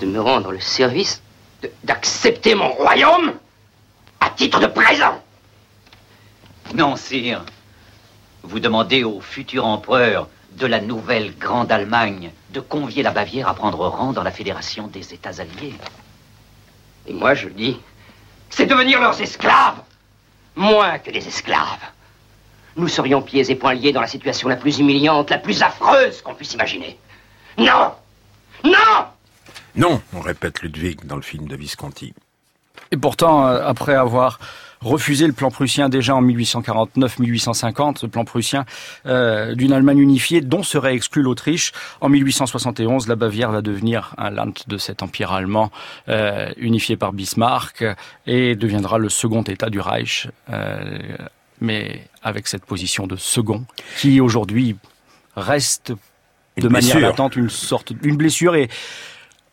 de 0.00 0.06
me 0.06 0.20
rendre 0.20 0.52
le 0.52 0.60
service 0.60 1.22
d'accepter 1.84 2.54
mon 2.54 2.68
royaume 2.68 3.32
à 4.20 4.30
titre 4.30 4.60
de 4.60 4.66
présent. 4.66 5.22
Non, 6.74 6.96
sire. 6.96 7.44
Vous 8.42 8.60
demandez 8.60 9.04
au 9.04 9.20
futur 9.20 9.64
empereur 9.66 10.28
de 10.52 10.66
la 10.66 10.80
nouvelle 10.80 11.36
Grande 11.36 11.72
Allemagne 11.72 12.30
de 12.50 12.60
convier 12.60 13.02
la 13.02 13.10
Bavière 13.10 13.48
à 13.48 13.54
prendre 13.54 13.86
rang 13.86 14.12
dans 14.12 14.22
la 14.22 14.30
Fédération 14.30 14.86
des 14.86 15.14
États 15.14 15.40
alliés. 15.40 15.74
Et 17.06 17.12
moi, 17.12 17.34
je 17.34 17.48
dis, 17.48 17.78
c'est 18.50 18.66
devenir 18.66 19.00
leurs 19.00 19.20
esclaves, 19.20 19.80
moins 20.58 20.98
que 20.98 21.10
des 21.10 21.26
esclaves. 21.26 21.86
Nous 22.76 22.88
serions 22.88 23.22
pieds 23.22 23.50
et 23.50 23.54
poings 23.54 23.74
liés 23.74 23.92
dans 23.92 24.00
la 24.00 24.06
situation 24.06 24.48
la 24.48 24.56
plus 24.56 24.78
humiliante, 24.78 25.30
la 25.30 25.38
plus 25.38 25.62
affreuse 25.62 26.20
qu'on 26.20 26.34
puisse 26.34 26.54
imaginer. 26.54 26.98
Non 27.56 27.92
Non 28.64 29.06
Non, 29.74 30.02
on 30.12 30.20
répète 30.20 30.60
Ludwig 30.62 31.04
dans 31.06 31.16
le 31.16 31.22
film 31.22 31.48
de 31.48 31.56
Visconti. 31.56 32.12
Et 32.90 32.96
pourtant, 32.96 33.46
euh, 33.46 33.66
après 33.66 33.94
avoir 33.94 34.38
refusé 34.80 35.26
le 35.26 35.32
plan 35.32 35.50
prussien 35.50 35.88
déjà 35.88 36.14
en 36.14 36.22
1849-1850, 36.22 37.98
ce 37.98 38.06
plan 38.06 38.24
prussien 38.24 38.64
euh, 39.06 39.54
d'une 39.54 39.72
Allemagne 39.72 39.98
unifiée 39.98 40.40
dont 40.40 40.62
serait 40.62 40.94
exclue 40.94 41.22
l'Autriche, 41.22 41.72
en 42.00 42.08
1871, 42.08 43.08
la 43.08 43.16
Bavière 43.16 43.50
va 43.50 43.62
devenir 43.62 44.14
un 44.18 44.30
land 44.30 44.52
de 44.66 44.78
cet 44.78 45.02
empire 45.02 45.32
allemand 45.32 45.70
euh, 46.08 46.50
unifié 46.56 46.96
par 46.96 47.12
Bismarck 47.12 47.84
et 48.26 48.54
deviendra 48.54 48.98
le 48.98 49.08
second 49.08 49.42
État 49.42 49.70
du 49.70 49.80
Reich, 49.80 50.28
euh, 50.50 50.98
mais 51.60 52.08
avec 52.22 52.46
cette 52.46 52.64
position 52.64 53.06
de 53.06 53.16
second 53.16 53.64
qui 53.96 54.20
aujourd'hui 54.20 54.76
reste 55.36 55.92
Une 56.56 56.64
de 56.64 56.68
manière 56.68 56.94
blessure. 56.94 57.08
latente 57.08 57.36
une 57.36 57.50
sorte, 57.50 57.92
une 58.02 58.16
blessure 58.16 58.54
et 58.54 58.68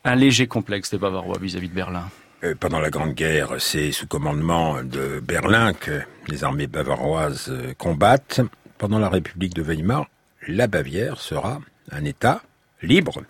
un 0.03 0.15
léger 0.15 0.47
complexe 0.47 0.91
des 0.91 0.97
Bavarois 0.97 1.37
vis-à-vis 1.39 1.69
de 1.69 1.73
Berlin. 1.73 2.07
Euh, 2.43 2.55
Pendant 2.59 2.79
la 2.79 2.89
Grande 2.89 3.13
Guerre, 3.13 3.55
c'est 3.59 3.91
sous 3.91 4.07
commandement 4.07 4.83
de 4.83 5.19
Berlin 5.19 5.73
que 5.73 6.01
les 6.27 6.43
armées 6.43 6.67
bavaroises 6.67 7.47
euh, 7.49 7.73
combattent. 7.77 8.41
Pendant 8.77 8.99
la 8.99 9.09
République 9.09 9.53
de 9.53 9.61
Weimar, 9.61 10.05
la 10.47 10.67
Bavière 10.67 11.19
sera 11.19 11.61
un 11.91 12.03
État 12.03 12.41
libre. 12.81 13.21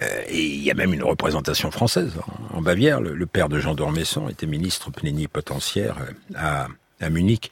Euh, 0.00 0.22
Et 0.28 0.44
il 0.46 0.62
y 0.62 0.70
a 0.70 0.74
même 0.74 0.94
une 0.94 1.02
représentation 1.04 1.70
française 1.70 2.14
en- 2.54 2.62
Bavière. 2.62 3.00
Le, 3.00 3.26
père 3.26 3.48
de 3.48 3.58
Jean 3.60 3.74
d'Ormesson 3.74 4.28
était 4.28 4.46
ministre 4.46 4.90
plénipotentiaire 4.90 5.96
à, 6.34 6.68
à 7.02 7.10
Munich. 7.10 7.50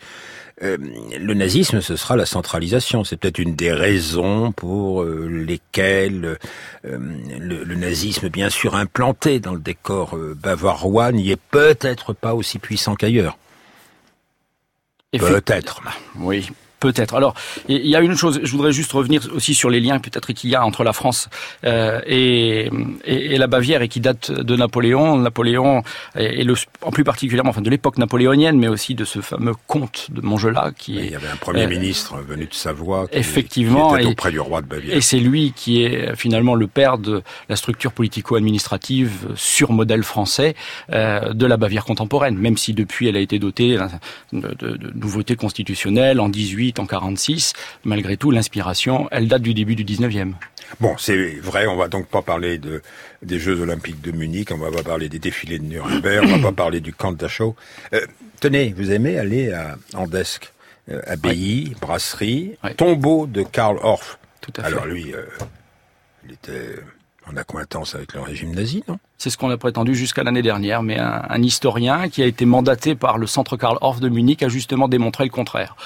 Euh, 0.62 0.76
le 1.18 1.34
nazisme, 1.34 1.80
ce 1.80 1.96
sera 1.96 2.16
la 2.16 2.26
centralisation. 2.26 3.02
C'est 3.02 3.16
peut-être 3.16 3.38
une 3.38 3.56
des 3.56 3.72
raisons 3.72 4.52
pour 4.52 5.02
euh, 5.02 5.26
lesquelles 5.26 6.36
euh, 6.84 6.98
le, 7.38 7.64
le 7.64 7.74
nazisme, 7.76 8.28
bien 8.28 8.50
sûr 8.50 8.74
implanté 8.74 9.40
dans 9.40 9.54
le 9.54 9.60
décor 9.60 10.18
bavarois, 10.36 11.12
n'y 11.12 11.30
est 11.30 11.40
peut-être 11.50 12.12
pas 12.12 12.34
aussi 12.34 12.58
puissant 12.58 12.94
qu'ailleurs. 12.94 13.38
Peut-être. 15.12 15.82
Oui. 16.18 16.48
Peut-être. 16.80 17.14
Alors, 17.14 17.34
il 17.68 17.86
y 17.86 17.94
a 17.94 18.00
une 18.00 18.16
chose, 18.16 18.40
je 18.42 18.50
voudrais 18.52 18.72
juste 18.72 18.92
revenir 18.92 19.20
aussi 19.34 19.54
sur 19.54 19.68
les 19.70 19.80
liens 19.80 19.98
peut-être 19.98 20.32
qu'il 20.32 20.48
y 20.50 20.54
a 20.54 20.64
entre 20.64 20.82
la 20.82 20.92
France 20.94 21.28
euh, 21.64 22.00
et, 22.06 22.70
et, 23.04 23.34
et 23.34 23.38
la 23.38 23.46
Bavière 23.46 23.82
et 23.82 23.88
qui 23.88 24.00
datent 24.00 24.30
de 24.32 24.56
Napoléon. 24.56 25.18
Napoléon 25.18 25.82
et, 26.18 26.40
et 26.40 26.44
le, 26.44 26.54
en 26.82 26.90
plus 26.90 27.04
particulièrement, 27.04 27.50
enfin 27.50 27.60
de 27.60 27.68
l'époque 27.70 27.98
napoléonienne, 27.98 28.58
mais 28.58 28.68
aussi 28.68 28.94
de 28.94 29.04
ce 29.04 29.20
fameux 29.20 29.52
comte 29.66 30.06
de 30.10 30.22
Montgelat 30.22 30.72
qui 30.76 30.98
est 30.98 31.04
Il 31.04 31.10
y 31.12 31.14
avait 31.14 31.28
un 31.28 31.36
premier 31.36 31.64
euh, 31.64 31.68
ministre 31.68 32.16
venu 32.26 32.46
de 32.46 32.54
Savoie 32.54 33.06
qui, 33.08 33.18
Effectivement, 33.18 33.92
qui 33.94 34.00
était 34.00 34.10
auprès 34.10 34.30
du 34.30 34.40
roi 34.40 34.62
de 34.62 34.66
Bavière. 34.66 34.96
Et 34.96 35.00
c'est 35.02 35.18
lui 35.20 35.52
qui 35.54 35.82
est 35.82 36.16
finalement 36.16 36.54
le 36.54 36.66
père 36.66 36.96
de 36.96 37.22
la 37.50 37.56
structure 37.56 37.92
politico-administrative 37.92 39.28
sur 39.34 39.72
modèle 39.72 40.02
français 40.02 40.54
euh, 40.92 41.32
de 41.32 41.46
la 41.46 41.56
Bavière 41.56 41.84
contemporaine, 41.84 42.36
même 42.36 42.56
si 42.56 42.72
depuis 42.74 43.08
elle 43.08 43.16
a 43.16 43.20
été 43.20 43.38
dotée 43.38 43.76
de, 44.32 44.38
de- 44.54 44.76
de 44.76 44.90
nouveautés 44.94 45.36
constitutionnelles 45.36 46.20
en 46.20 46.28
18, 46.28 46.69
en 46.78 46.86
46. 46.86 47.52
Malgré 47.84 48.16
tout, 48.16 48.30
l'inspiration, 48.30 49.08
elle 49.10 49.28
date 49.28 49.42
du 49.42 49.54
début 49.54 49.74
du 49.74 49.84
19e. 49.84 50.32
Bon, 50.78 50.96
c'est 50.98 51.38
vrai, 51.40 51.66
on 51.66 51.76
va 51.76 51.88
donc 51.88 52.06
pas 52.06 52.22
parler 52.22 52.58
de, 52.58 52.82
des 53.22 53.38
Jeux 53.38 53.60
Olympiques 53.60 54.00
de 54.00 54.12
Munich, 54.12 54.50
on 54.52 54.58
va 54.58 54.70
pas 54.70 54.82
parler 54.82 55.08
des 55.08 55.18
défilés 55.18 55.58
de 55.58 55.64
Nuremberg, 55.64 56.24
on 56.24 56.36
va 56.38 56.50
pas 56.50 56.52
parler 56.52 56.80
du 56.80 56.92
camp 56.92 57.12
de 57.12 57.16
Dachau. 57.16 57.56
Euh, 57.92 58.06
tenez, 58.40 58.72
vous 58.76 58.92
aimez 58.92 59.18
aller 59.18 59.52
à 59.52 59.76
Andesk, 59.94 60.52
euh, 60.90 61.00
abbaye, 61.06 61.74
brasserie, 61.80 62.56
tombeau 62.76 63.26
de 63.26 63.42
Karl 63.42 63.78
Orff. 63.82 64.18
Tout 64.40 64.52
à 64.56 64.62
fait. 64.62 64.68
Alors 64.68 64.86
lui, 64.86 65.12
euh, 65.12 65.24
il 66.24 66.32
était 66.32 66.76
en 67.26 67.36
accointance 67.36 67.94
avec 67.94 68.14
le 68.14 68.20
régime 68.20 68.54
nazi, 68.54 68.84
non? 68.88 68.98
C'est 69.20 69.28
ce 69.28 69.36
qu'on 69.36 69.50
a 69.50 69.58
prétendu 69.58 69.94
jusqu'à 69.94 70.24
l'année 70.24 70.40
dernière, 70.40 70.82
mais 70.82 70.98
un, 70.98 71.22
un 71.28 71.42
historien 71.42 72.08
qui 72.08 72.22
a 72.22 72.26
été 72.26 72.46
mandaté 72.46 72.94
par 72.94 73.18
le 73.18 73.26
Centre 73.26 73.58
Karl 73.58 73.76
Orff 73.82 74.00
de 74.00 74.08
Munich 74.08 74.42
a 74.42 74.48
justement 74.48 74.88
démontré 74.88 75.24
le 75.24 75.30
contraire. 75.30 75.76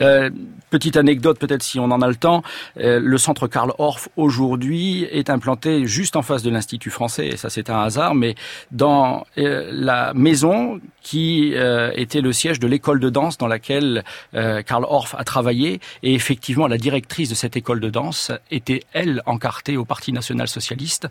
Euh, 0.00 0.30
petite 0.70 0.96
anecdote, 0.96 1.36
peut-être 1.36 1.64
si 1.64 1.80
on 1.80 1.90
en 1.90 2.00
a 2.00 2.06
le 2.06 2.14
temps, 2.14 2.44
euh, 2.78 3.00
le 3.02 3.18
Centre 3.18 3.48
Karl 3.48 3.72
Orff 3.78 4.08
aujourd'hui 4.16 5.02
est 5.10 5.30
implanté 5.30 5.84
juste 5.88 6.14
en 6.14 6.22
face 6.22 6.44
de 6.44 6.50
l'Institut 6.50 6.90
français, 6.90 7.26
et 7.26 7.36
ça 7.36 7.50
c'est 7.50 7.70
un 7.70 7.80
hasard, 7.80 8.14
mais 8.14 8.36
dans 8.70 9.26
euh, 9.36 9.68
la 9.72 10.14
maison 10.14 10.80
qui 11.02 11.54
euh, 11.56 11.90
était 11.96 12.20
le 12.20 12.32
siège 12.32 12.60
de 12.60 12.68
l'école 12.68 13.00
de 13.00 13.10
danse 13.10 13.36
dans 13.36 13.48
laquelle 13.48 14.04
euh, 14.34 14.62
Karl 14.62 14.84
Orff 14.84 15.16
a 15.18 15.24
travaillé, 15.24 15.80
et 16.04 16.14
effectivement 16.14 16.68
la 16.68 16.78
directrice 16.78 17.30
de 17.30 17.34
cette 17.34 17.56
école 17.56 17.80
de 17.80 17.90
danse 17.90 18.30
était 18.52 18.84
elle 18.92 19.22
encartée 19.26 19.76
au 19.76 19.84
Parti 19.84 20.12
national 20.12 20.46
socialiste. 20.46 21.08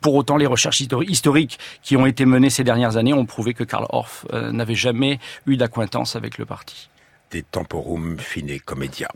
Pour 0.00 0.14
autant, 0.14 0.36
les 0.36 0.46
recherches 0.46 0.80
histori- 0.80 1.08
historiques 1.10 1.58
qui 1.82 1.96
ont 1.96 2.06
été 2.06 2.24
menées 2.24 2.50
ces 2.50 2.64
dernières 2.64 2.96
années 2.96 3.12
ont 3.12 3.26
prouvé 3.26 3.54
que 3.54 3.64
Karl 3.64 3.86
Orff 3.90 4.24
euh, 4.32 4.50
n'avait 4.52 4.74
jamais 4.74 5.18
eu 5.46 5.56
d'acquaintance 5.56 6.16
avec 6.16 6.38
le 6.38 6.46
parti. 6.46 6.88
Temporum 7.52 8.18
fine 8.18 8.58
commedia. 8.60 9.08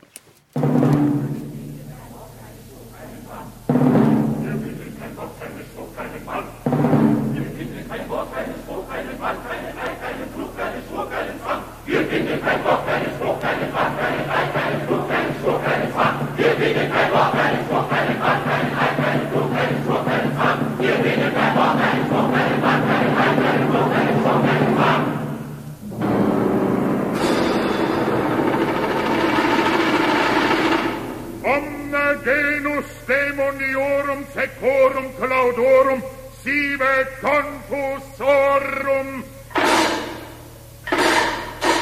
Genus 32.25 32.87
demoniorum 33.09 34.25
secorum 34.35 35.07
claudorum 35.19 36.01
sive 36.43 36.95
confusorum 37.21 39.09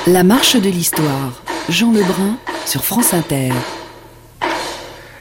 La 0.09 0.25
marche 0.25 0.57
de 0.57 0.69
l'histoire. 0.69 1.45
Jean 1.69 1.93
Lebrun 1.93 2.37
sur 2.67 2.85
France 2.85 3.15
Inter. 3.15 3.53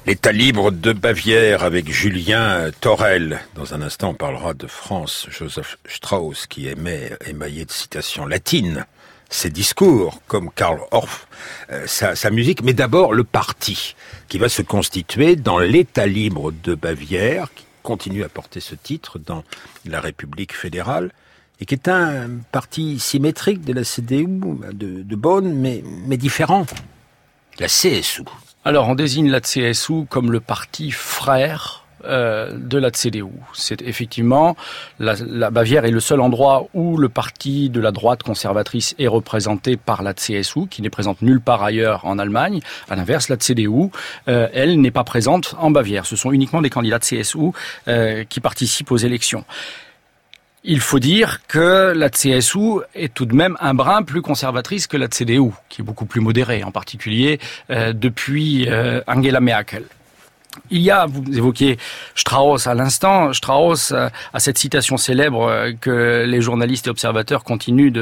L'État 0.07 0.31
libre 0.31 0.71
de 0.71 0.91
Bavière 0.91 1.63
avec 1.63 1.91
Julien 1.91 2.71
Torel. 2.81 3.41
Dans 3.53 3.75
un 3.75 3.83
instant, 3.83 4.09
on 4.09 4.13
parlera 4.15 4.55
de 4.55 4.65
France. 4.65 5.27
Joseph 5.29 5.77
Strauss 5.85 6.47
qui 6.47 6.67
aimait 6.67 7.11
émailler 7.27 7.65
de 7.65 7.71
citations 7.71 8.25
latines 8.25 8.87
ses 9.31 9.49
discours, 9.49 10.21
comme 10.27 10.51
Karl 10.51 10.79
Orff, 10.91 11.27
euh, 11.71 11.87
sa, 11.87 12.15
sa 12.15 12.29
musique, 12.29 12.61
mais 12.61 12.73
d'abord 12.73 13.13
le 13.13 13.23
parti 13.23 13.95
qui 14.27 14.37
va 14.37 14.49
se 14.49 14.61
constituer 14.61 15.35
dans 15.35 15.57
l'État 15.57 16.05
libre 16.05 16.51
de 16.51 16.75
Bavière, 16.75 17.51
qui 17.55 17.65
continue 17.81 18.23
à 18.23 18.29
porter 18.29 18.59
ce 18.59 18.75
titre 18.75 19.17
dans 19.17 19.43
la 19.85 20.01
République 20.01 20.53
fédérale, 20.53 21.11
et 21.59 21.65
qui 21.65 21.73
est 21.73 21.87
un 21.87 22.29
parti 22.51 22.99
symétrique 22.99 23.63
de 23.63 23.73
la 23.73 23.83
CDU 23.83 24.25
de, 24.27 25.01
de 25.01 25.15
Bonn, 25.15 25.53
mais, 25.53 25.83
mais 26.05 26.17
différent. 26.17 26.65
La 27.57 27.67
CSU. 27.67 28.23
Alors, 28.65 28.89
on 28.89 28.95
désigne 28.95 29.29
la 29.29 29.41
CSU 29.41 30.05
comme 30.09 30.31
le 30.31 30.39
parti 30.39 30.91
frère 30.91 31.80
euh, 32.05 32.51
de 32.57 32.77
la 32.77 32.91
CDU. 32.91 33.25
C'est 33.53 33.81
effectivement 33.81 34.55
la, 34.99 35.15
Bavière 35.51 35.85
est 35.85 35.91
le 35.91 35.99
seul 35.99 36.19
endroit 36.19 36.67
où 36.73 36.97
le 36.97 37.09
parti 37.09 37.69
de 37.69 37.79
la 37.79 37.91
droite 37.91 38.23
conservatrice 38.23 38.95
est 38.99 39.07
représenté 39.07 39.77
par 39.77 40.03
la 40.03 40.13
CSU, 40.13 40.67
qui 40.69 40.81
n'est 40.81 40.89
présente 40.89 41.21
nulle 41.21 41.41
part 41.41 41.63
ailleurs 41.63 42.05
en 42.05 42.19
Allemagne. 42.19 42.59
À 42.89 42.95
l'inverse, 42.95 43.29
la 43.29 43.37
CDU, 43.37 43.89
euh, 44.27 44.47
elle, 44.53 44.79
n'est 44.81 44.91
pas 44.91 45.03
présente 45.03 45.55
en 45.59 45.71
Bavière. 45.71 46.05
Ce 46.05 46.15
sont 46.15 46.31
uniquement 46.31 46.61
des 46.61 46.69
candidats 46.69 46.99
de 46.99 47.05
CSU 47.05 47.51
euh, 47.87 48.23
qui 48.23 48.39
participent 48.39 48.91
aux 48.91 48.97
élections. 48.97 49.45
Il 50.63 50.79
faut 50.79 50.99
dire 50.99 51.41
que 51.47 51.93
la 51.95 52.09
CSU 52.09 52.81
est 52.93 53.13
tout 53.13 53.25
de 53.25 53.33
même 53.33 53.57
un 53.59 53.73
brin 53.73 54.03
plus 54.03 54.21
conservatrice 54.21 54.85
que 54.85 54.97
la 54.97 55.07
CDU, 55.07 55.49
qui 55.69 55.81
est 55.81 55.83
beaucoup 55.83 56.05
plus 56.05 56.21
modérée, 56.21 56.63
en 56.63 56.71
particulier 56.71 57.39
depuis 57.69 58.69
Angela 59.07 59.39
Merkel. 59.39 59.85
Il 60.69 60.81
y 60.81 60.91
a, 60.91 61.05
vous 61.05 61.23
évoquiez 61.37 61.77
Strauss 62.15 62.67
à 62.67 62.73
l'instant, 62.73 63.31
Strauss 63.33 63.91
euh, 63.91 64.09
a 64.33 64.39
cette 64.39 64.57
citation 64.57 64.97
célèbre 64.97 65.43
euh, 65.43 65.71
que 65.79 66.25
les 66.27 66.41
journalistes 66.41 66.87
et 66.87 66.89
observateurs 66.89 67.43
continuent 67.43 67.93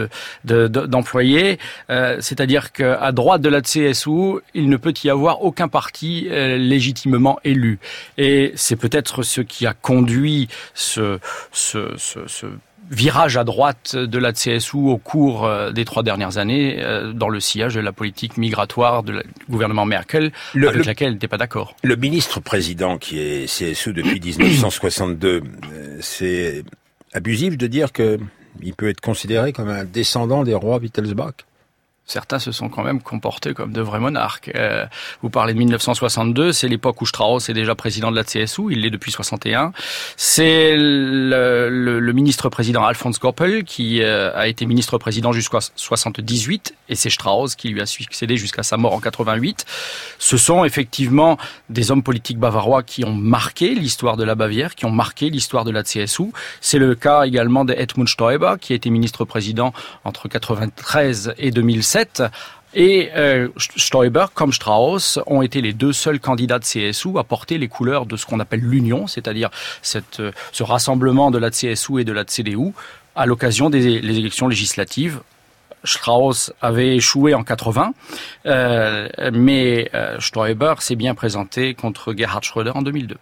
d'employer, 0.44 1.56
de, 1.56 1.60
euh, 1.92 2.18
c'est-à-dire 2.22 2.72
qu'à 2.72 3.12
droite 3.12 3.42
de 3.42 3.50
la 3.50 3.62
CSU, 3.62 4.40
il 4.54 4.70
ne 4.70 4.78
peut 4.78 4.94
y 5.04 5.10
avoir 5.10 5.44
aucun 5.44 5.68
parti 5.68 6.28
légitimement 6.30 7.40
élu. 7.44 7.80
Et 8.18 8.52
c'est 8.56 8.76
peut-être 8.76 9.24
ce 9.24 9.42
qui 9.42 9.66
a 9.68 9.74
conduit 9.74 10.48
ce, 10.74 11.20
ce, 11.52 11.94
ce, 11.98 12.20
ce 12.28 12.48
virage 12.90 13.38
à 13.38 13.44
droite 13.44 13.96
de 13.96 14.18
la 14.18 14.34
CSU 14.34 14.78
au 14.78 14.98
cours 14.98 15.46
euh, 15.46 15.72
des 15.72 15.86
trois 15.86 16.04
dernières 16.04 16.38
années 16.38 16.78
euh, 16.80 17.14
dans 17.14 17.30
le 17.30 17.40
sillage 17.40 17.76
de 17.76 17.80
la 17.80 17.92
politique 17.92 18.38
migratoire 18.38 19.04
du 19.04 19.14
gouvernement 19.50 19.86
Merkel, 19.86 20.32
le, 20.54 20.70
avec 20.70 20.86
laquelle 20.86 21.08
elle 21.08 21.14
n'était 21.14 21.28
pas 21.28 21.38
d'accord. 21.38 21.76
Le 21.84 21.96
ministre-président 21.96 22.98
qui 22.98 23.20
est 23.20 23.46
CSU 23.46 23.94
depuis 23.94 24.20
1962, 24.20 25.42
euh, 25.72 25.98
c'est 26.02 26.64
abusif 27.14 27.58
de 27.58 27.68
dire 27.68 27.92
que 27.92 28.20
il 28.62 28.74
peut 28.74 28.90
être 28.90 29.02
considéré 29.02 29.54
comme 29.54 29.70
un 29.70 29.86
descendant 29.86 30.44
des 30.44 30.54
rois 30.54 30.80
Wittelsbach 30.80 31.46
certains 32.10 32.40
se 32.40 32.52
sont 32.52 32.70
quand 32.70 32.84
même 32.84 33.02
comportés 33.02 33.54
comme 33.54 33.72
de 33.72 33.82
vrais 33.82 34.00
monarques. 34.00 34.52
Euh, 34.56 34.86
vous 35.22 35.30
parlez 35.30 35.54
de 35.54 35.60
1962, 35.60 36.52
c'est 36.52 36.68
l'époque 36.68 37.02
où 37.02 37.06
Strauss 37.06 37.50
est 37.50 37.54
déjà 37.54 37.76
président 37.76 38.10
de 38.12 38.16
la 38.16 38.24
CSU, 38.24 38.64
il 38.72 38.82
l'est 38.82 38.90
depuis 38.90 39.12
61. 39.12 39.72
C'est 40.18 40.76
le, 40.76 42.12
ministre-président 42.14 42.84
Alphonse 42.84 43.20
Goppel 43.20 43.64
qui 43.64 44.02
euh, 44.02 44.36
a 44.36 44.48
été 44.48 44.66
ministre-président 44.66 45.32
jusqu'à 45.32 45.60
78 45.76 46.74
et 46.90 46.96
c'est 46.96 47.12
Strauss 47.12 47.56
qui 47.56 47.70
lui 47.70 47.82
a 47.82 47.86
succédé 47.86 48.36
jusqu'à 48.36 48.64
sa 48.64 48.78
mort 48.78 48.94
en 48.94 49.00
88. 49.00 49.66
Ce 50.18 50.38
sont 50.38 50.66
effectivement 50.66 51.38
des 51.70 51.92
hommes 51.92 52.04
politiques 52.04 52.40
bavarois 52.40 52.82
qui 52.82 53.06
ont 53.06 53.14
marqué 53.14 53.76
l'histoire 53.76 54.18
de 54.18 54.24
la 54.24 54.34
Bavière, 54.34 54.74
qui 54.74 54.86
ont 54.86 54.92
marqué 54.92 55.30
l'histoire 55.30 55.66
de 55.66 55.72
la 55.72 55.84
CSU. 55.84 56.32
C'est 56.62 56.80
le 56.80 56.96
cas 56.96 57.24
également 57.24 57.66
de 57.66 57.76
Stoiber 58.08 58.56
qui 58.60 58.74
a 58.74 58.76
été 58.76 58.90
ministre-président 58.90 59.74
entre 60.04 60.28
93 60.28 61.34
et 61.38 61.52
2007 61.52 61.99
et 62.76 63.10
euh, 63.16 63.48
Stoiber, 63.58 64.26
comme 64.34 64.54
Strauss, 64.54 65.20
ont 65.26 65.42
été 65.42 65.62
les 65.62 65.74
deux 65.74 65.92
seuls 65.92 66.20
candidats 66.20 66.60
de 66.60 66.66
CSU 66.66 67.18
à 67.18 67.24
porter 67.24 67.58
les 67.58 67.68
couleurs 67.68 68.06
de 68.06 68.16
ce 68.16 68.26
qu'on 68.28 68.40
appelle 68.40 68.62
l'union, 68.62 69.08
c'est-à-dire 69.08 69.50
euh, 70.20 70.32
ce 70.52 70.64
rassemblement 70.64 71.32
de 71.32 71.40
la 71.40 71.50
CSU 71.50 72.02
et 72.02 72.04
de 72.04 72.14
la 72.14 72.26
CDU 72.26 72.74
à 73.16 73.26
l'occasion 73.26 73.70
des 73.70 73.88
élections 73.88 74.48
législatives 74.48 75.20
Strauss 75.84 76.52
avait 76.62 76.96
échoué 76.96 77.34
en 77.34 77.44
80, 77.44 77.94
euh, 78.46 79.08
mais 79.32 79.90
euh, 79.94 80.20
Stoiber 80.20 80.76
s'est 80.80 80.96
bien 80.96 81.16
présenté 81.16 81.74
contre 81.74 82.14
Gerhard 82.14 82.44
Schröder 82.44 82.72
en 82.76 82.82
2002. 82.82 83.16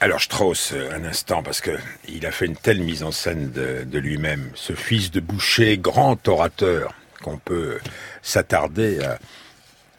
Alors 0.00 0.20
Strauss, 0.20 0.72
euh, 0.72 0.94
un 0.94 1.04
instant, 1.04 1.42
parce 1.42 1.60
que 1.60 1.70
il 2.08 2.26
a 2.26 2.30
fait 2.30 2.46
une 2.46 2.56
telle 2.56 2.80
mise 2.80 3.02
en 3.02 3.12
scène 3.12 3.50
de 3.50 3.98
lui-même, 3.98 4.50
ce 4.54 4.74
fils 4.74 5.10
de 5.10 5.20
boucher, 5.20 5.78
grand 5.78 6.28
orateur, 6.28 6.92
qu'on 7.26 7.38
peut 7.38 7.78
s'attarder 8.22 9.02
à 9.02 9.18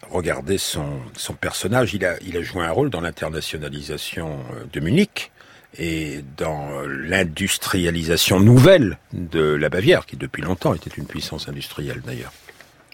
regarder 0.09 0.57
son, 0.57 0.99
son 1.17 1.33
personnage. 1.33 1.93
Il 1.93 2.05
a, 2.05 2.15
il 2.25 2.37
a 2.37 2.41
joué 2.41 2.63
un 2.63 2.71
rôle 2.71 2.89
dans 2.89 3.01
l'internationalisation 3.01 4.39
euh, 4.53 4.63
de 4.71 4.79
Munich 4.79 5.31
et 5.77 6.23
dans 6.37 6.81
l'industrialisation 6.87 8.39
nouvelle 8.39 8.97
de 9.11 9.41
la 9.41 9.69
Bavière, 9.69 10.05
qui 10.05 10.15
depuis 10.15 10.41
longtemps 10.41 10.73
était 10.73 10.89
une 10.89 11.05
puissance 11.05 11.49
industrielle 11.49 12.01
d'ailleurs. 12.05 12.31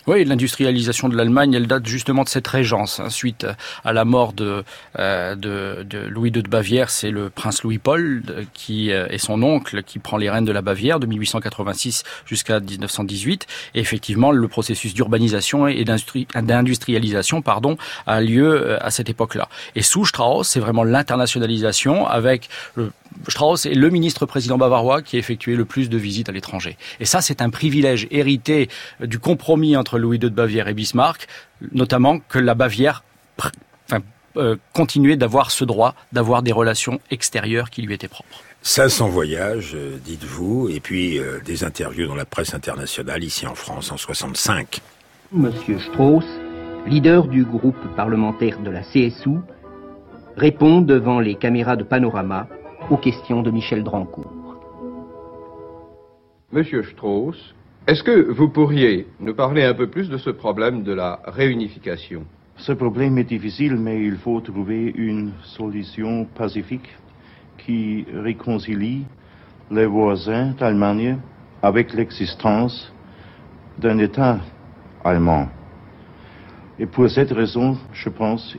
Oui, 0.05 0.25
l'industrialisation 0.25 1.07
de 1.07 1.15
l'Allemagne, 1.15 1.53
elle 1.53 1.67
date 1.67 1.85
justement 1.85 2.23
de 2.23 2.29
cette 2.29 2.47
régence. 2.47 2.99
Hein, 2.99 3.09
suite 3.09 3.47
à 3.85 3.93
la 3.93 4.03
mort 4.03 4.33
de, 4.33 4.65
euh, 4.99 5.83
Louis 6.09 6.29
II 6.29 6.43
de 6.43 6.49
Bavière, 6.49 6.89
c'est 6.89 7.09
le 7.09 7.29
prince 7.29 7.63
Louis-Paul 7.63 8.21
qui 8.53 8.91
euh, 8.91 9.07
est 9.07 9.17
son 9.17 9.41
oncle 9.43 9.81
qui 9.83 9.99
prend 9.99 10.17
les 10.17 10.29
rênes 10.29 10.43
de 10.43 10.51
la 10.51 10.61
Bavière 10.61 10.99
de 10.99 11.05
1886 11.05 12.03
jusqu'à 12.25 12.59
1918. 12.59 13.47
Et 13.75 13.79
effectivement, 13.79 14.31
le 14.31 14.47
processus 14.49 14.93
d'urbanisation 14.93 15.67
et 15.67 15.85
d'industrialisation 15.85 17.41
pardon, 17.41 17.77
a 18.05 18.19
lieu 18.19 18.51
euh, 18.51 18.77
à 18.81 18.91
cette 18.91 19.09
époque-là. 19.09 19.47
Et 19.75 19.81
sous 19.83 20.05
Strauss, 20.05 20.49
c'est 20.49 20.59
vraiment 20.59 20.83
l'internationalisation 20.83 22.05
avec 22.07 22.49
le 22.75 22.91
Strauss 23.27 23.65
est 23.65 23.73
le 23.73 23.89
ministre-président 23.89 24.57
bavarois 24.57 25.01
qui 25.01 25.15
a 25.15 25.19
effectué 25.19 25.55
le 25.55 25.65
plus 25.65 25.89
de 25.89 25.97
visites 25.97 26.29
à 26.29 26.31
l'étranger. 26.31 26.77
Et 26.99 27.05
ça, 27.05 27.21
c'est 27.21 27.41
un 27.41 27.49
privilège 27.49 28.07
hérité 28.11 28.69
du 28.99 29.19
compromis 29.19 29.75
entre 29.75 29.97
Louis 29.97 30.17
II 30.17 30.29
de 30.29 30.29
Bavière 30.29 30.67
et 30.67 30.73
Bismarck, 30.73 31.27
notamment 31.71 32.19
que 32.19 32.39
la 32.39 32.55
Bavière 32.55 33.03
enfin, 33.39 33.99
euh, 34.37 34.55
continuait 34.73 35.15
d'avoir 35.15 35.51
ce 35.51 35.63
droit 35.63 35.95
d'avoir 36.11 36.41
des 36.41 36.51
relations 36.51 36.99
extérieures 37.11 37.69
qui 37.69 37.81
lui 37.81 37.93
étaient 37.93 38.07
propres. 38.07 38.41
500 38.63 39.09
voyages, 39.09 39.73
euh, 39.75 39.97
dites-vous, 40.03 40.69
et 40.69 40.79
puis 40.79 41.19
euh, 41.19 41.39
des 41.45 41.63
interviews 41.63 42.07
dans 42.07 42.15
la 42.15 42.25
presse 42.25 42.53
internationale 42.53 43.23
ici 43.23 43.45
en 43.45 43.55
France 43.55 43.91
en 43.91 43.97
65. 43.97 44.79
Monsieur 45.33 45.79
Strauss, 45.79 46.25
leader 46.87 47.27
du 47.27 47.43
groupe 47.43 47.95
parlementaire 47.95 48.59
de 48.59 48.71
la 48.71 48.81
CSU, 48.81 49.39
répond 50.37 50.81
devant 50.81 51.19
les 51.19 51.35
caméras 51.35 51.75
de 51.75 51.83
Panorama 51.83 52.47
aux 52.89 52.97
questions 52.97 53.41
de 53.41 53.51
Michel 53.51 53.83
Drancourt. 53.83 54.55
Monsieur 56.51 56.83
Strauss, 56.83 57.55
est-ce 57.87 58.03
que 58.03 58.31
vous 58.31 58.49
pourriez 58.49 59.07
nous 59.19 59.33
parler 59.33 59.63
un 59.63 59.73
peu 59.73 59.87
plus 59.87 60.09
de 60.09 60.17
ce 60.17 60.29
problème 60.29 60.83
de 60.83 60.93
la 60.93 61.19
réunification? 61.25 62.25
Ce 62.57 62.71
problème 62.71 63.17
est 63.17 63.23
difficile, 63.23 63.75
mais 63.75 64.05
il 64.05 64.17
faut 64.17 64.39
trouver 64.39 64.93
une 64.95 65.31
solution 65.43 66.25
pacifique 66.25 66.89
qui 67.57 68.05
réconcilie 68.13 69.05
les 69.71 69.85
voisins 69.85 70.53
d'Allemagne 70.59 71.17
avec 71.61 71.93
l'existence 71.93 72.93
d'un 73.79 73.97
État 73.97 74.39
allemand. 75.03 75.47
Et 76.77 76.85
pour 76.85 77.09
cette 77.09 77.31
raison, 77.31 77.77
je 77.91 78.09
pense, 78.09 78.57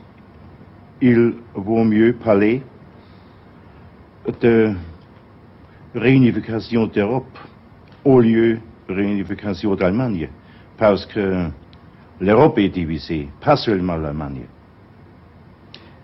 il 1.00 1.34
vaut 1.54 1.84
mieux 1.84 2.14
parler 2.14 2.62
de 4.40 4.72
réunification 5.94 6.86
d'Europe 6.86 7.38
au 8.04 8.20
lieu 8.20 8.58
de 8.88 8.94
réunification 8.94 9.74
d'Allemagne, 9.74 10.28
parce 10.76 11.06
que 11.06 11.46
l'Europe 12.20 12.58
est 12.58 12.68
divisée, 12.68 13.28
pas 13.40 13.56
seulement 13.56 13.96
l'Allemagne. 13.96 14.46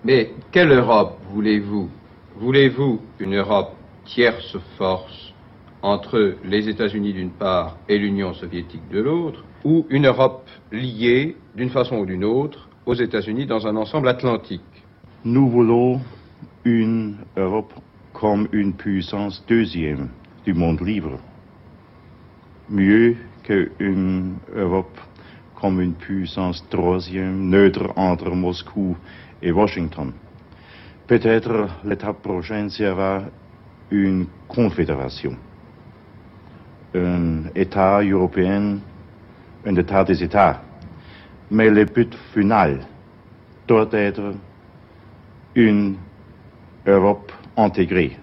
Mais 0.04 0.30
quelle 0.50 0.72
Europe 0.72 1.18
voulez-vous? 1.33 1.90
Voulez-vous 2.37 3.00
une 3.18 3.37
Europe 3.37 3.74
tierce 4.06 4.56
force 4.78 5.35
entre 5.83 6.37
les 6.44 6.68
États-Unis 6.68 7.12
d'une 7.12 7.30
part 7.30 7.76
et 7.88 7.98
l'Union 7.98 8.33
soviétique 8.35 8.88
de 8.90 9.00
l'autre, 9.00 9.44
ou 9.64 9.87
une 9.90 10.06
Europe 10.06 10.48
liée 10.72 11.37
d'une 11.54 11.70
façon 11.70 11.98
ou 11.98 12.06
d'une 12.06 12.24
autre 12.24 12.68
aux 12.87 12.94
États-Unis 12.94 13.46
dans 13.46 13.66
un 13.66 13.76
ensemble 13.76 14.09
atlantique? 14.09 14.62
Nous 15.24 15.48
voulons 15.48 16.00
une 16.64 17.16
Europe 17.37 17.74
comme 18.20 18.48
une 18.52 18.74
puissance 18.74 19.42
deuxième 19.48 20.11
du 20.44 20.52
monde 20.52 20.83
libre, 20.87 21.18
mieux 22.68 23.16
qu'une 23.42 24.35
Europe 24.54 25.00
comme 25.59 25.80
une 25.80 25.94
puissance 25.94 26.62
troisième 26.68 27.48
neutre 27.48 27.90
entre 27.96 28.30
Moscou 28.30 28.94
et 29.40 29.50
Washington. 29.50 30.12
Peut-être 31.06 31.68
l'étape 31.83 32.20
prochaine 32.20 32.68
sera 32.68 33.22
une 33.90 34.26
confédération, 34.48 35.35
un 36.94 37.44
État 37.54 38.02
européen, 38.02 38.80
un 39.64 39.76
État 39.76 40.04
des 40.04 40.22
États. 40.22 40.62
Mais 41.50 41.70
le 41.70 41.87
but 41.87 42.14
final 42.35 42.80
doit 43.66 43.88
être 43.92 44.35
une 45.54 45.96
Europe 46.87 47.33
intégrée. 47.57 48.17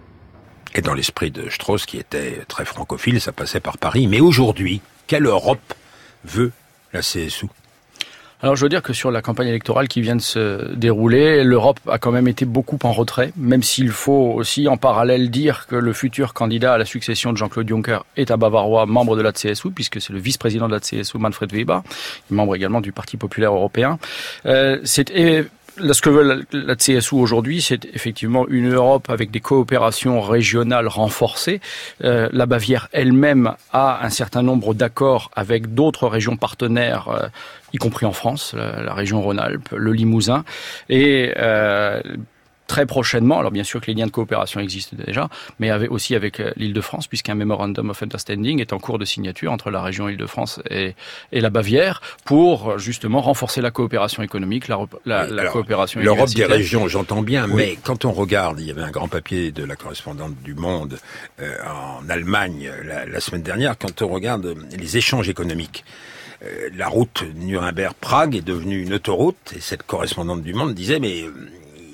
Et 0.76 0.82
dans 0.82 0.94
l'esprit 0.94 1.32
de 1.32 1.50
Strauss, 1.50 1.86
qui 1.86 1.98
était 1.98 2.44
très 2.48 2.66
francophile, 2.66 3.20
ça 3.22 3.32
passait 3.32 3.60
par 3.60 3.78
Paris. 3.78 4.08
Mais 4.08 4.20
aujourd'hui, 4.20 4.82
quelle 5.08 5.26
Europe 5.26 5.74
veut 6.26 6.52
la 6.94 7.02
CSU 7.02 7.48
alors 8.40 8.56
je 8.56 8.64
veux 8.64 8.70
dire 8.70 8.84
que 8.84 8.94
sur 8.94 9.10
la 9.10 9.24
campagne 9.24 9.48
électorale 9.48 9.88
qui 9.88 10.00
vient 10.00 10.16
de 10.16 10.22
se 10.22 10.72
dérouler, 10.76 11.44
l'Europe 11.44 11.80
a 11.88 11.98
quand 11.98 12.12
même 12.12 12.28
été 12.28 12.46
beaucoup 12.46 12.78
en 12.84 12.92
retrait, 12.92 13.34
même 13.36 13.64
s'il 13.64 13.90
faut 13.90 14.32
aussi 14.36 14.68
en 14.68 14.78
parallèle 14.78 15.32
dire 15.32 15.66
que 15.66 15.76
le 15.76 15.92
futur 15.92 16.36
candidat 16.36 16.74
à 16.74 16.78
la 16.78 16.86
succession 16.86 17.32
de 17.32 17.38
Jean-Claude 17.38 17.68
Juncker 17.68 18.06
est 18.16 18.30
un 18.30 18.38
Bavarois, 18.38 18.86
membre 18.86 19.18
de 19.18 19.24
la 19.24 19.32
CSU, 19.32 19.72
puisque 19.72 20.00
c'est 20.00 20.14
le 20.14 20.20
vice-président 20.20 20.68
de 20.68 20.74
la 20.74 20.80
CSU, 20.80 21.18
Manfred 21.18 21.52
Weber, 21.52 21.82
membre 22.30 22.56
également 22.56 22.80
du 22.80 22.92
Parti 22.92 23.18
populaire 23.18 23.54
européen. 23.56 23.98
Euh, 24.46 24.80
c'est 24.84 25.10
ce 25.80 26.02
que 26.02 26.10
veut 26.10 26.46
la, 26.52 26.76
CSU 26.76 27.16
aujourd'hui, 27.16 27.62
c'est 27.62 27.86
effectivement 27.86 28.48
une 28.48 28.74
Europe 28.74 29.10
avec 29.10 29.32
des 29.32 29.40
coopérations 29.40 30.22
régionales 30.22 30.88
renforcées. 30.88 31.62
Euh, 32.04 32.30
la 32.32 32.46
Bavière 32.46 32.90
elle-même 32.92 33.54
a 33.72 34.06
un 34.06 34.10
certain 34.10 34.42
nombre 34.42 34.74
d'accords 34.74 35.32
avec 35.36 35.74
d'autres 35.74 36.08
régions 36.08 36.38
partenaires, 36.38 37.08
euh, 37.10 37.28
y 37.74 37.78
compris 37.78 38.06
en 38.06 38.12
France, 38.14 38.54
la, 38.56 38.94
région 38.94 39.22
Rhône-Alpes, 39.22 39.70
le 39.76 39.94
Limousin, 39.94 40.44
et 40.90 41.34
euh, 41.38 42.02
très 42.68 42.86
prochainement, 42.86 43.40
alors 43.40 43.52
bien 43.52 43.64
sûr 43.64 43.82
que 43.82 43.88
les 43.88 43.94
liens 43.94 44.06
de 44.06 44.12
coopération 44.12 44.60
existent 44.60 44.96
déjà, 44.98 45.30
mais 45.60 45.72
aussi 45.88 46.16
avec 46.16 46.40
euh, 46.40 46.52
l'Île-de-France, 46.58 47.08
puisqu'un 47.08 47.34
Memorandum 47.34 47.90
of 47.90 48.04
Understanding 48.04 48.60
est 48.60 48.74
en 48.74 48.80
cours 48.80 49.00
de 49.00 49.06
signature 49.06 49.52
entre 49.52 49.72
la 49.72 49.82
région 49.82 50.10
Île-de-France 50.10 50.60
et, 50.70 50.94
et, 51.32 51.42
la 51.42 51.50
Bavière 51.50 52.02
pour 52.26 52.72
euh, 52.72 52.78
justement 52.78 53.22
renforcer 53.22 53.62
la 53.62 53.72
coopération 53.72 54.22
économique, 54.22 54.68
la, 54.68 54.78
la, 55.06 55.48
coopération 55.48 56.02
L'Europe 56.02 56.30
des 56.30 56.46
régions, 56.46 56.88
j'entends 56.88 57.24
bien, 57.24 57.48
mais 57.48 57.78
quand 57.82 58.06
on 58.06 58.12
regarde, 58.12 58.60
il 58.60 58.68
y 58.68 58.72
avait 58.72 58.82
un 58.82 58.92
grand 58.92 59.08
papier 59.08 59.52
de 59.52 59.64
la 59.64 59.76
correspondante 59.76 60.36
du 60.44 60.54
Monde 60.54 61.00
euh, 61.42 61.56
en 61.66 62.08
Allemagne 62.10 62.70
la, 62.84 63.06
la, 63.06 63.20
semaine 63.22 63.44
dernière, 63.44 63.78
quand 63.78 64.02
on 64.02 64.10
regarde 64.10 64.56
les 64.78 64.98
échanges 64.98 65.30
économiques. 65.30 65.86
la 66.76 66.88
route 66.88 67.24
Nuremberg-Prague 67.36 68.36
est 68.36 68.46
devenue 68.46 68.82
une 68.82 68.94
autoroute 68.94 69.54
et 69.56 69.62
cette 69.62 69.84
correspondante 69.84 70.44
du 70.44 70.54
Monde 70.54 70.74
disait 70.74 71.00
mais 71.00 71.26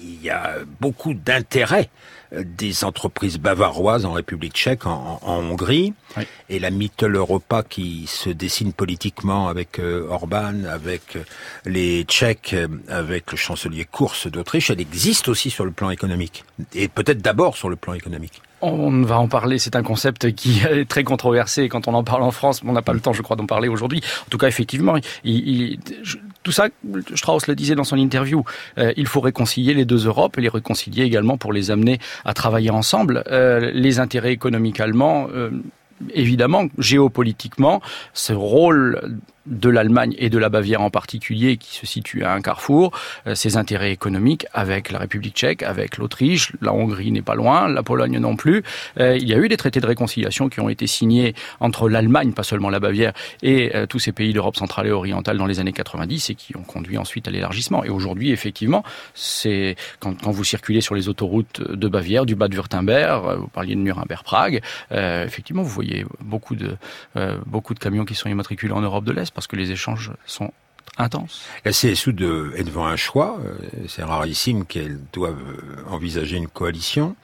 il 0.03 0.21
y 0.21 0.29
a 0.29 0.57
beaucoup 0.79 1.13
d'intérêt 1.13 1.89
euh, 2.33 2.43
des 2.45 2.83
entreprises 2.83 3.37
bavaroises 3.37 4.05
en 4.05 4.13
République 4.13 4.53
tchèque, 4.53 4.85
en, 4.85 5.19
Hongrie, 5.23 5.93
et 6.49 6.59
la 6.59 6.69
Mitteleuropa 6.69 7.63
qui 7.63 8.05
se 8.07 8.29
dessine 8.29 8.73
politiquement 8.73 9.47
avec 9.47 9.79
euh, 9.79 10.07
Orban, 10.09 10.65
avec 10.69 11.15
euh, 11.15 11.23
les 11.65 12.03
Tchèques, 12.03 12.55
avec 12.89 13.31
le 13.31 13.37
chancelier 13.37 13.85
Kurz 13.85 14.27
d'Autriche, 14.27 14.69
elle 14.69 14.81
existe 14.81 15.27
aussi 15.27 15.49
sur 15.49 15.65
le 15.65 15.71
plan 15.71 15.89
économique, 15.89 16.43
et 16.73 16.87
peut-être 16.87 17.21
d'abord 17.21 17.57
sur 17.57 17.69
le 17.69 17.75
plan 17.75 17.93
économique. 17.93 18.41
On 18.61 19.01
va 19.01 19.19
en 19.19 19.27
parler, 19.27 19.59
c'est 19.59 19.75
un 19.75 19.83
concept 19.83 20.33
qui 20.33 20.61
est 20.69 20.85
très 20.85 21.03
controversé 21.03 21.67
quand 21.67 21.87
on 21.87 21.93
en 21.93 22.03
parle 22.03 22.23
en 22.23 22.31
France, 22.31 22.61
on 22.65 22.71
n'a 22.71 22.81
pas 22.81 22.93
le 22.93 23.01
temps, 23.01 23.13
je 23.13 23.21
crois, 23.21 23.35
d'en 23.35 23.45
parler 23.45 23.67
aujourd'hui. 23.67 24.01
En 24.25 24.29
tout 24.29 24.37
cas, 24.37 24.47
effectivement, 24.47 24.95
il, 25.23 25.79
tout 26.43 26.51
ça, 26.51 26.67
Strauss 27.15 27.47
le 27.47 27.55
disait 27.55 27.75
dans 27.75 27.83
son 27.83 27.97
interview, 27.97 28.43
euh, 28.77 28.93
il 28.97 29.07
faut 29.07 29.21
réconcilier 29.21 29.73
les 29.73 29.85
deux 29.85 30.05
Europes 30.05 30.37
et 30.37 30.41
les 30.41 30.49
réconcilier 30.49 31.03
également 31.03 31.37
pour 31.37 31.53
les 31.53 31.71
amener 31.71 31.99
à 32.25 32.33
travailler 32.33 32.69
ensemble. 32.69 33.23
Euh, 33.31 33.71
les 33.73 33.99
intérêts 33.99 34.33
économiques 34.33 34.79
allemands, 34.79 35.27
euh, 35.33 35.49
évidemment, 36.13 36.65
géopolitiquement, 36.77 37.81
ce 38.13 38.33
rôle 38.33 39.19
de 39.45 39.69
l'Allemagne 39.69 40.15
et 40.17 40.29
de 40.29 40.37
la 40.37 40.49
Bavière 40.49 40.81
en 40.81 40.89
particulier, 40.89 41.57
qui 41.57 41.75
se 41.75 41.85
situe 41.85 42.23
à 42.23 42.33
un 42.33 42.41
carrefour, 42.41 42.91
euh, 43.27 43.35
ses 43.35 43.57
intérêts 43.57 43.91
économiques 43.91 44.45
avec 44.53 44.91
la 44.91 44.99
République 44.99 45.35
tchèque, 45.35 45.63
avec 45.63 45.97
l'Autriche, 45.97 46.53
la 46.61 46.73
Hongrie 46.73 47.11
n'est 47.11 47.21
pas 47.21 47.35
loin, 47.35 47.67
la 47.67 47.83
Pologne 47.83 48.19
non 48.19 48.35
plus. 48.35 48.63
Euh, 48.99 49.17
il 49.17 49.27
y 49.27 49.33
a 49.33 49.37
eu 49.37 49.49
des 49.49 49.57
traités 49.57 49.81
de 49.81 49.85
réconciliation 49.85 50.49
qui 50.49 50.59
ont 50.59 50.69
été 50.69 50.87
signés 50.87 51.33
entre 51.59 51.89
l'Allemagne, 51.89 52.31
pas 52.31 52.43
seulement 52.43 52.69
la 52.69 52.79
Bavière, 52.79 53.13
et 53.41 53.75
euh, 53.75 53.85
tous 53.85 53.99
ces 53.99 54.11
pays 54.11 54.33
d'Europe 54.33 54.55
centrale 54.55 54.87
et 54.87 54.91
orientale 54.91 55.37
dans 55.37 55.45
les 55.45 55.59
années 55.59 55.73
90 55.73 56.29
et 56.29 56.35
qui 56.35 56.55
ont 56.55 56.63
conduit 56.63 56.97
ensuite 56.97 57.27
à 57.27 57.31
l'élargissement. 57.31 57.83
Et 57.83 57.89
aujourd'hui, 57.89 58.31
effectivement, 58.31 58.83
c'est 59.13 59.75
quand, 59.99 60.21
quand, 60.21 60.31
vous 60.31 60.43
circulez 60.43 60.81
sur 60.81 60.95
les 60.95 61.09
autoroutes 61.09 61.61
de 61.61 61.87
Bavière, 61.87 62.25
du 62.25 62.35
Bade-Württemberg, 62.35 63.39
vous 63.39 63.47
parliez 63.47 63.75
de 63.75 63.81
Nuremberg-Prague, 63.81 64.61
effectivement, 64.91 65.63
vous 65.63 65.69
voyez 65.69 66.05
beaucoup 66.21 66.55
de 66.55 66.75
beaucoup 67.45 67.73
de 67.73 67.79
camions 67.79 68.05
qui 68.05 68.15
sont 68.15 68.29
immatriculés 68.29 68.73
en 68.73 68.81
Europe 68.81 69.03
de 69.03 69.11
l'Est 69.11 69.32
parce 69.33 69.47
que 69.47 69.55
les 69.55 69.71
échanges 69.71 70.11
sont 70.25 70.51
intenses. 70.97 71.45
La 71.65 71.71
CSU 71.71 72.13
de, 72.13 72.53
est 72.55 72.63
devant 72.63 72.85
un 72.85 72.95
choix. 72.95 73.39
Euh, 73.45 73.55
c'est 73.87 74.03
rarissime 74.03 74.65
qu'elle 74.65 74.99
doive 75.11 75.37
envisager 75.89 76.37
une 76.37 76.47
coalition. 76.47 77.15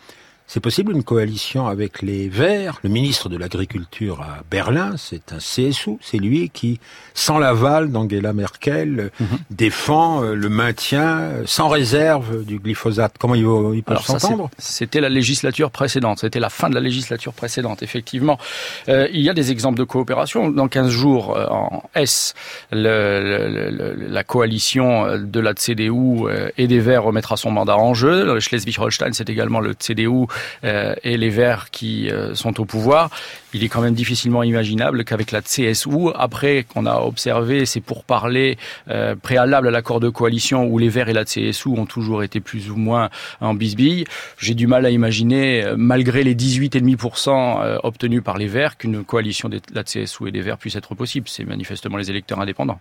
C'est 0.52 0.62
possible 0.62 0.94
une 0.94 1.04
coalition 1.04 1.68
avec 1.68 2.02
les 2.02 2.28
Verts? 2.28 2.80
Le 2.82 2.90
ministre 2.90 3.30
de 3.30 3.38
l'Agriculture 3.38 4.22
à 4.22 4.42
Berlin, 4.50 4.96
c'est 4.98 5.32
un 5.32 5.38
CSU. 5.38 5.98
C'est 6.02 6.18
lui 6.18 6.50
qui, 6.50 6.80
sans 7.14 7.38
l'aval 7.38 7.92
d'Angela 7.92 8.34
Merkel, 8.34 9.12
mhm. 9.20 9.28
défend 9.52 10.24
euh, 10.24 10.34
le 10.34 10.50
maintien 10.50 11.20
euh, 11.20 11.44
sans 11.46 11.68
réserve 11.68 12.44
du 12.46 12.58
glyphosate. 12.58 13.14
Comment 13.20 13.36
il, 13.36 13.46
il 13.76 13.84
peut 13.84 13.96
s'entendre? 13.98 14.50
C'était 14.58 15.02
la 15.02 15.10
législature 15.10 15.70
précédente. 15.70 16.18
C'était 16.22 16.40
la 16.40 16.50
fin 16.50 16.68
de 16.68 16.74
la 16.74 16.82
législature 16.82 17.34
précédente, 17.34 17.84
effectivement. 17.84 18.40
Euh, 18.88 19.08
il 19.14 19.22
y 19.22 19.30
a 19.30 19.36
des 19.36 19.52
exemples 19.52 19.78
de 19.78 19.84
coopération. 19.84 20.50
Dans 20.50 20.68
15 20.68 20.90
jours, 20.90 21.38
en 21.52 21.84
S, 21.94 22.34
le, 22.72 23.70
le, 23.70 23.94
la 24.10 24.24
coalition 24.24 25.16
de 25.16 25.40
la 25.40 25.54
CDU 25.54 26.24
et 26.58 26.66
des 26.66 26.80
Verts 26.80 27.04
remettra 27.04 27.38
son 27.38 27.52
mandat 27.52 27.78
en 27.78 27.94
jeu. 27.94 28.40
Schleswig-Holstein, 28.40 29.14
c'est 29.14 29.30
également 29.30 29.60
le 29.60 29.76
CDU 29.76 30.08
euh, 30.08 30.26
et 30.64 31.18
les 31.18 31.30
Verts 31.30 31.70
qui 31.72 32.10
euh, 32.10 32.36
sont 32.36 32.60
au 32.60 32.66
pouvoir, 32.66 33.10
il 33.54 33.64
est 33.64 33.70
quand 33.70 33.82
même 33.82 33.94
difficilement 33.94 34.44
imaginable 34.44 35.04
qu'avec 35.04 35.32
la 35.32 35.42
CSU, 35.42 36.12
après 36.16 36.64
qu'on 36.64 36.86
a 36.86 36.98
observé 37.00 37.66
ces 37.66 37.82
pourparlers 37.82 38.58
euh, 38.90 39.16
préalables 39.16 39.68
à 39.68 39.72
l'accord 39.72 40.00
de 40.00 40.10
coalition 40.10 40.66
où 40.66 40.78
les 40.78 40.90
Verts 40.90 41.10
et 41.10 41.14
la 41.14 41.26
CSU 41.26 41.70
ont 41.70 41.86
toujours 41.86 42.24
été 42.24 42.40
plus 42.40 42.70
ou 42.70 42.76
moins 42.76 43.10
en 43.42 43.54
bisbille, 43.54 44.06
j'ai 44.38 44.54
du 44.54 44.68
mal 44.68 44.86
à 44.86 44.90
imaginer, 44.90 45.66
malgré 45.76 46.24
les 46.24 46.36
18,5% 46.36 47.80
obtenus 47.84 48.24
par 48.24 48.38
les 48.38 48.48
Verts, 48.48 48.78
qu'une 48.78 49.04
coalition 49.04 49.50
de 49.50 49.60
la 49.74 49.84
CSU 49.84 50.28
et 50.28 50.32
des 50.32 50.42
Verts 50.42 50.58
puisse 50.58 50.76
être 50.76 50.96
possible. 50.96 51.28
C'est 51.30 51.46
manifestement 51.46 51.98
les 51.98 52.10
électeurs 52.10 52.40
indépendants 52.40 52.80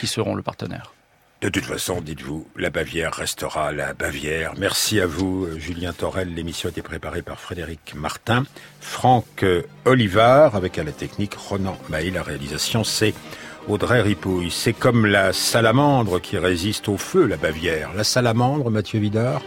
qui 0.00 0.06
seront 0.06 0.34
le 0.34 0.42
partenaire. 0.42 0.92
De 1.42 1.48
toute 1.48 1.64
façon, 1.64 2.00
dites-vous, 2.00 2.46
la 2.56 2.70
Bavière 2.70 3.12
restera 3.12 3.72
la 3.72 3.94
Bavière. 3.94 4.52
Merci 4.58 5.00
à 5.00 5.06
vous, 5.06 5.48
Julien 5.58 5.92
Torel. 5.92 6.32
L'émission 6.36 6.68
a 6.68 6.70
été 6.70 6.82
préparée 6.82 7.22
par 7.22 7.40
Frédéric 7.40 7.94
Martin, 7.96 8.44
Franck 8.80 9.44
Olivard, 9.84 10.54
avec 10.54 10.78
à 10.78 10.84
la 10.84 10.92
technique 10.92 11.34
Ronan 11.34 11.76
Maï. 11.88 12.12
La 12.12 12.22
réalisation, 12.22 12.84
c'est 12.84 13.12
Audrey 13.66 14.00
Ripouille. 14.02 14.52
C'est 14.52 14.72
comme 14.72 15.04
la 15.04 15.32
salamandre 15.32 16.20
qui 16.20 16.38
résiste 16.38 16.88
au 16.88 16.96
feu, 16.96 17.26
la 17.26 17.38
Bavière. 17.38 17.90
La 17.96 18.04
salamandre, 18.04 18.70
Mathieu 18.70 19.00
Vidard? 19.00 19.42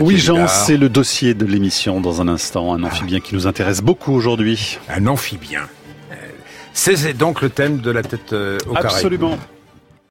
Oui, 0.00 0.18
Jean, 0.18 0.48
c'est 0.48 0.76
le 0.76 0.88
dossier 0.88 1.34
de 1.34 1.46
l'émission 1.46 2.00
dans 2.00 2.20
un 2.20 2.26
instant. 2.26 2.74
Un 2.74 2.82
amphibien 2.82 3.20
qui 3.20 3.36
nous 3.36 3.46
intéresse 3.46 3.80
beaucoup 3.80 4.12
aujourd'hui. 4.12 4.80
Un 4.88 5.06
amphibien. 5.06 5.68
C'est 6.72 7.16
donc 7.16 7.42
le 7.42 7.50
thème 7.50 7.78
de 7.78 7.92
la 7.92 8.02
tête 8.02 8.32
euh, 8.32 8.58
au 8.68 8.76
Absolument. 8.76 9.38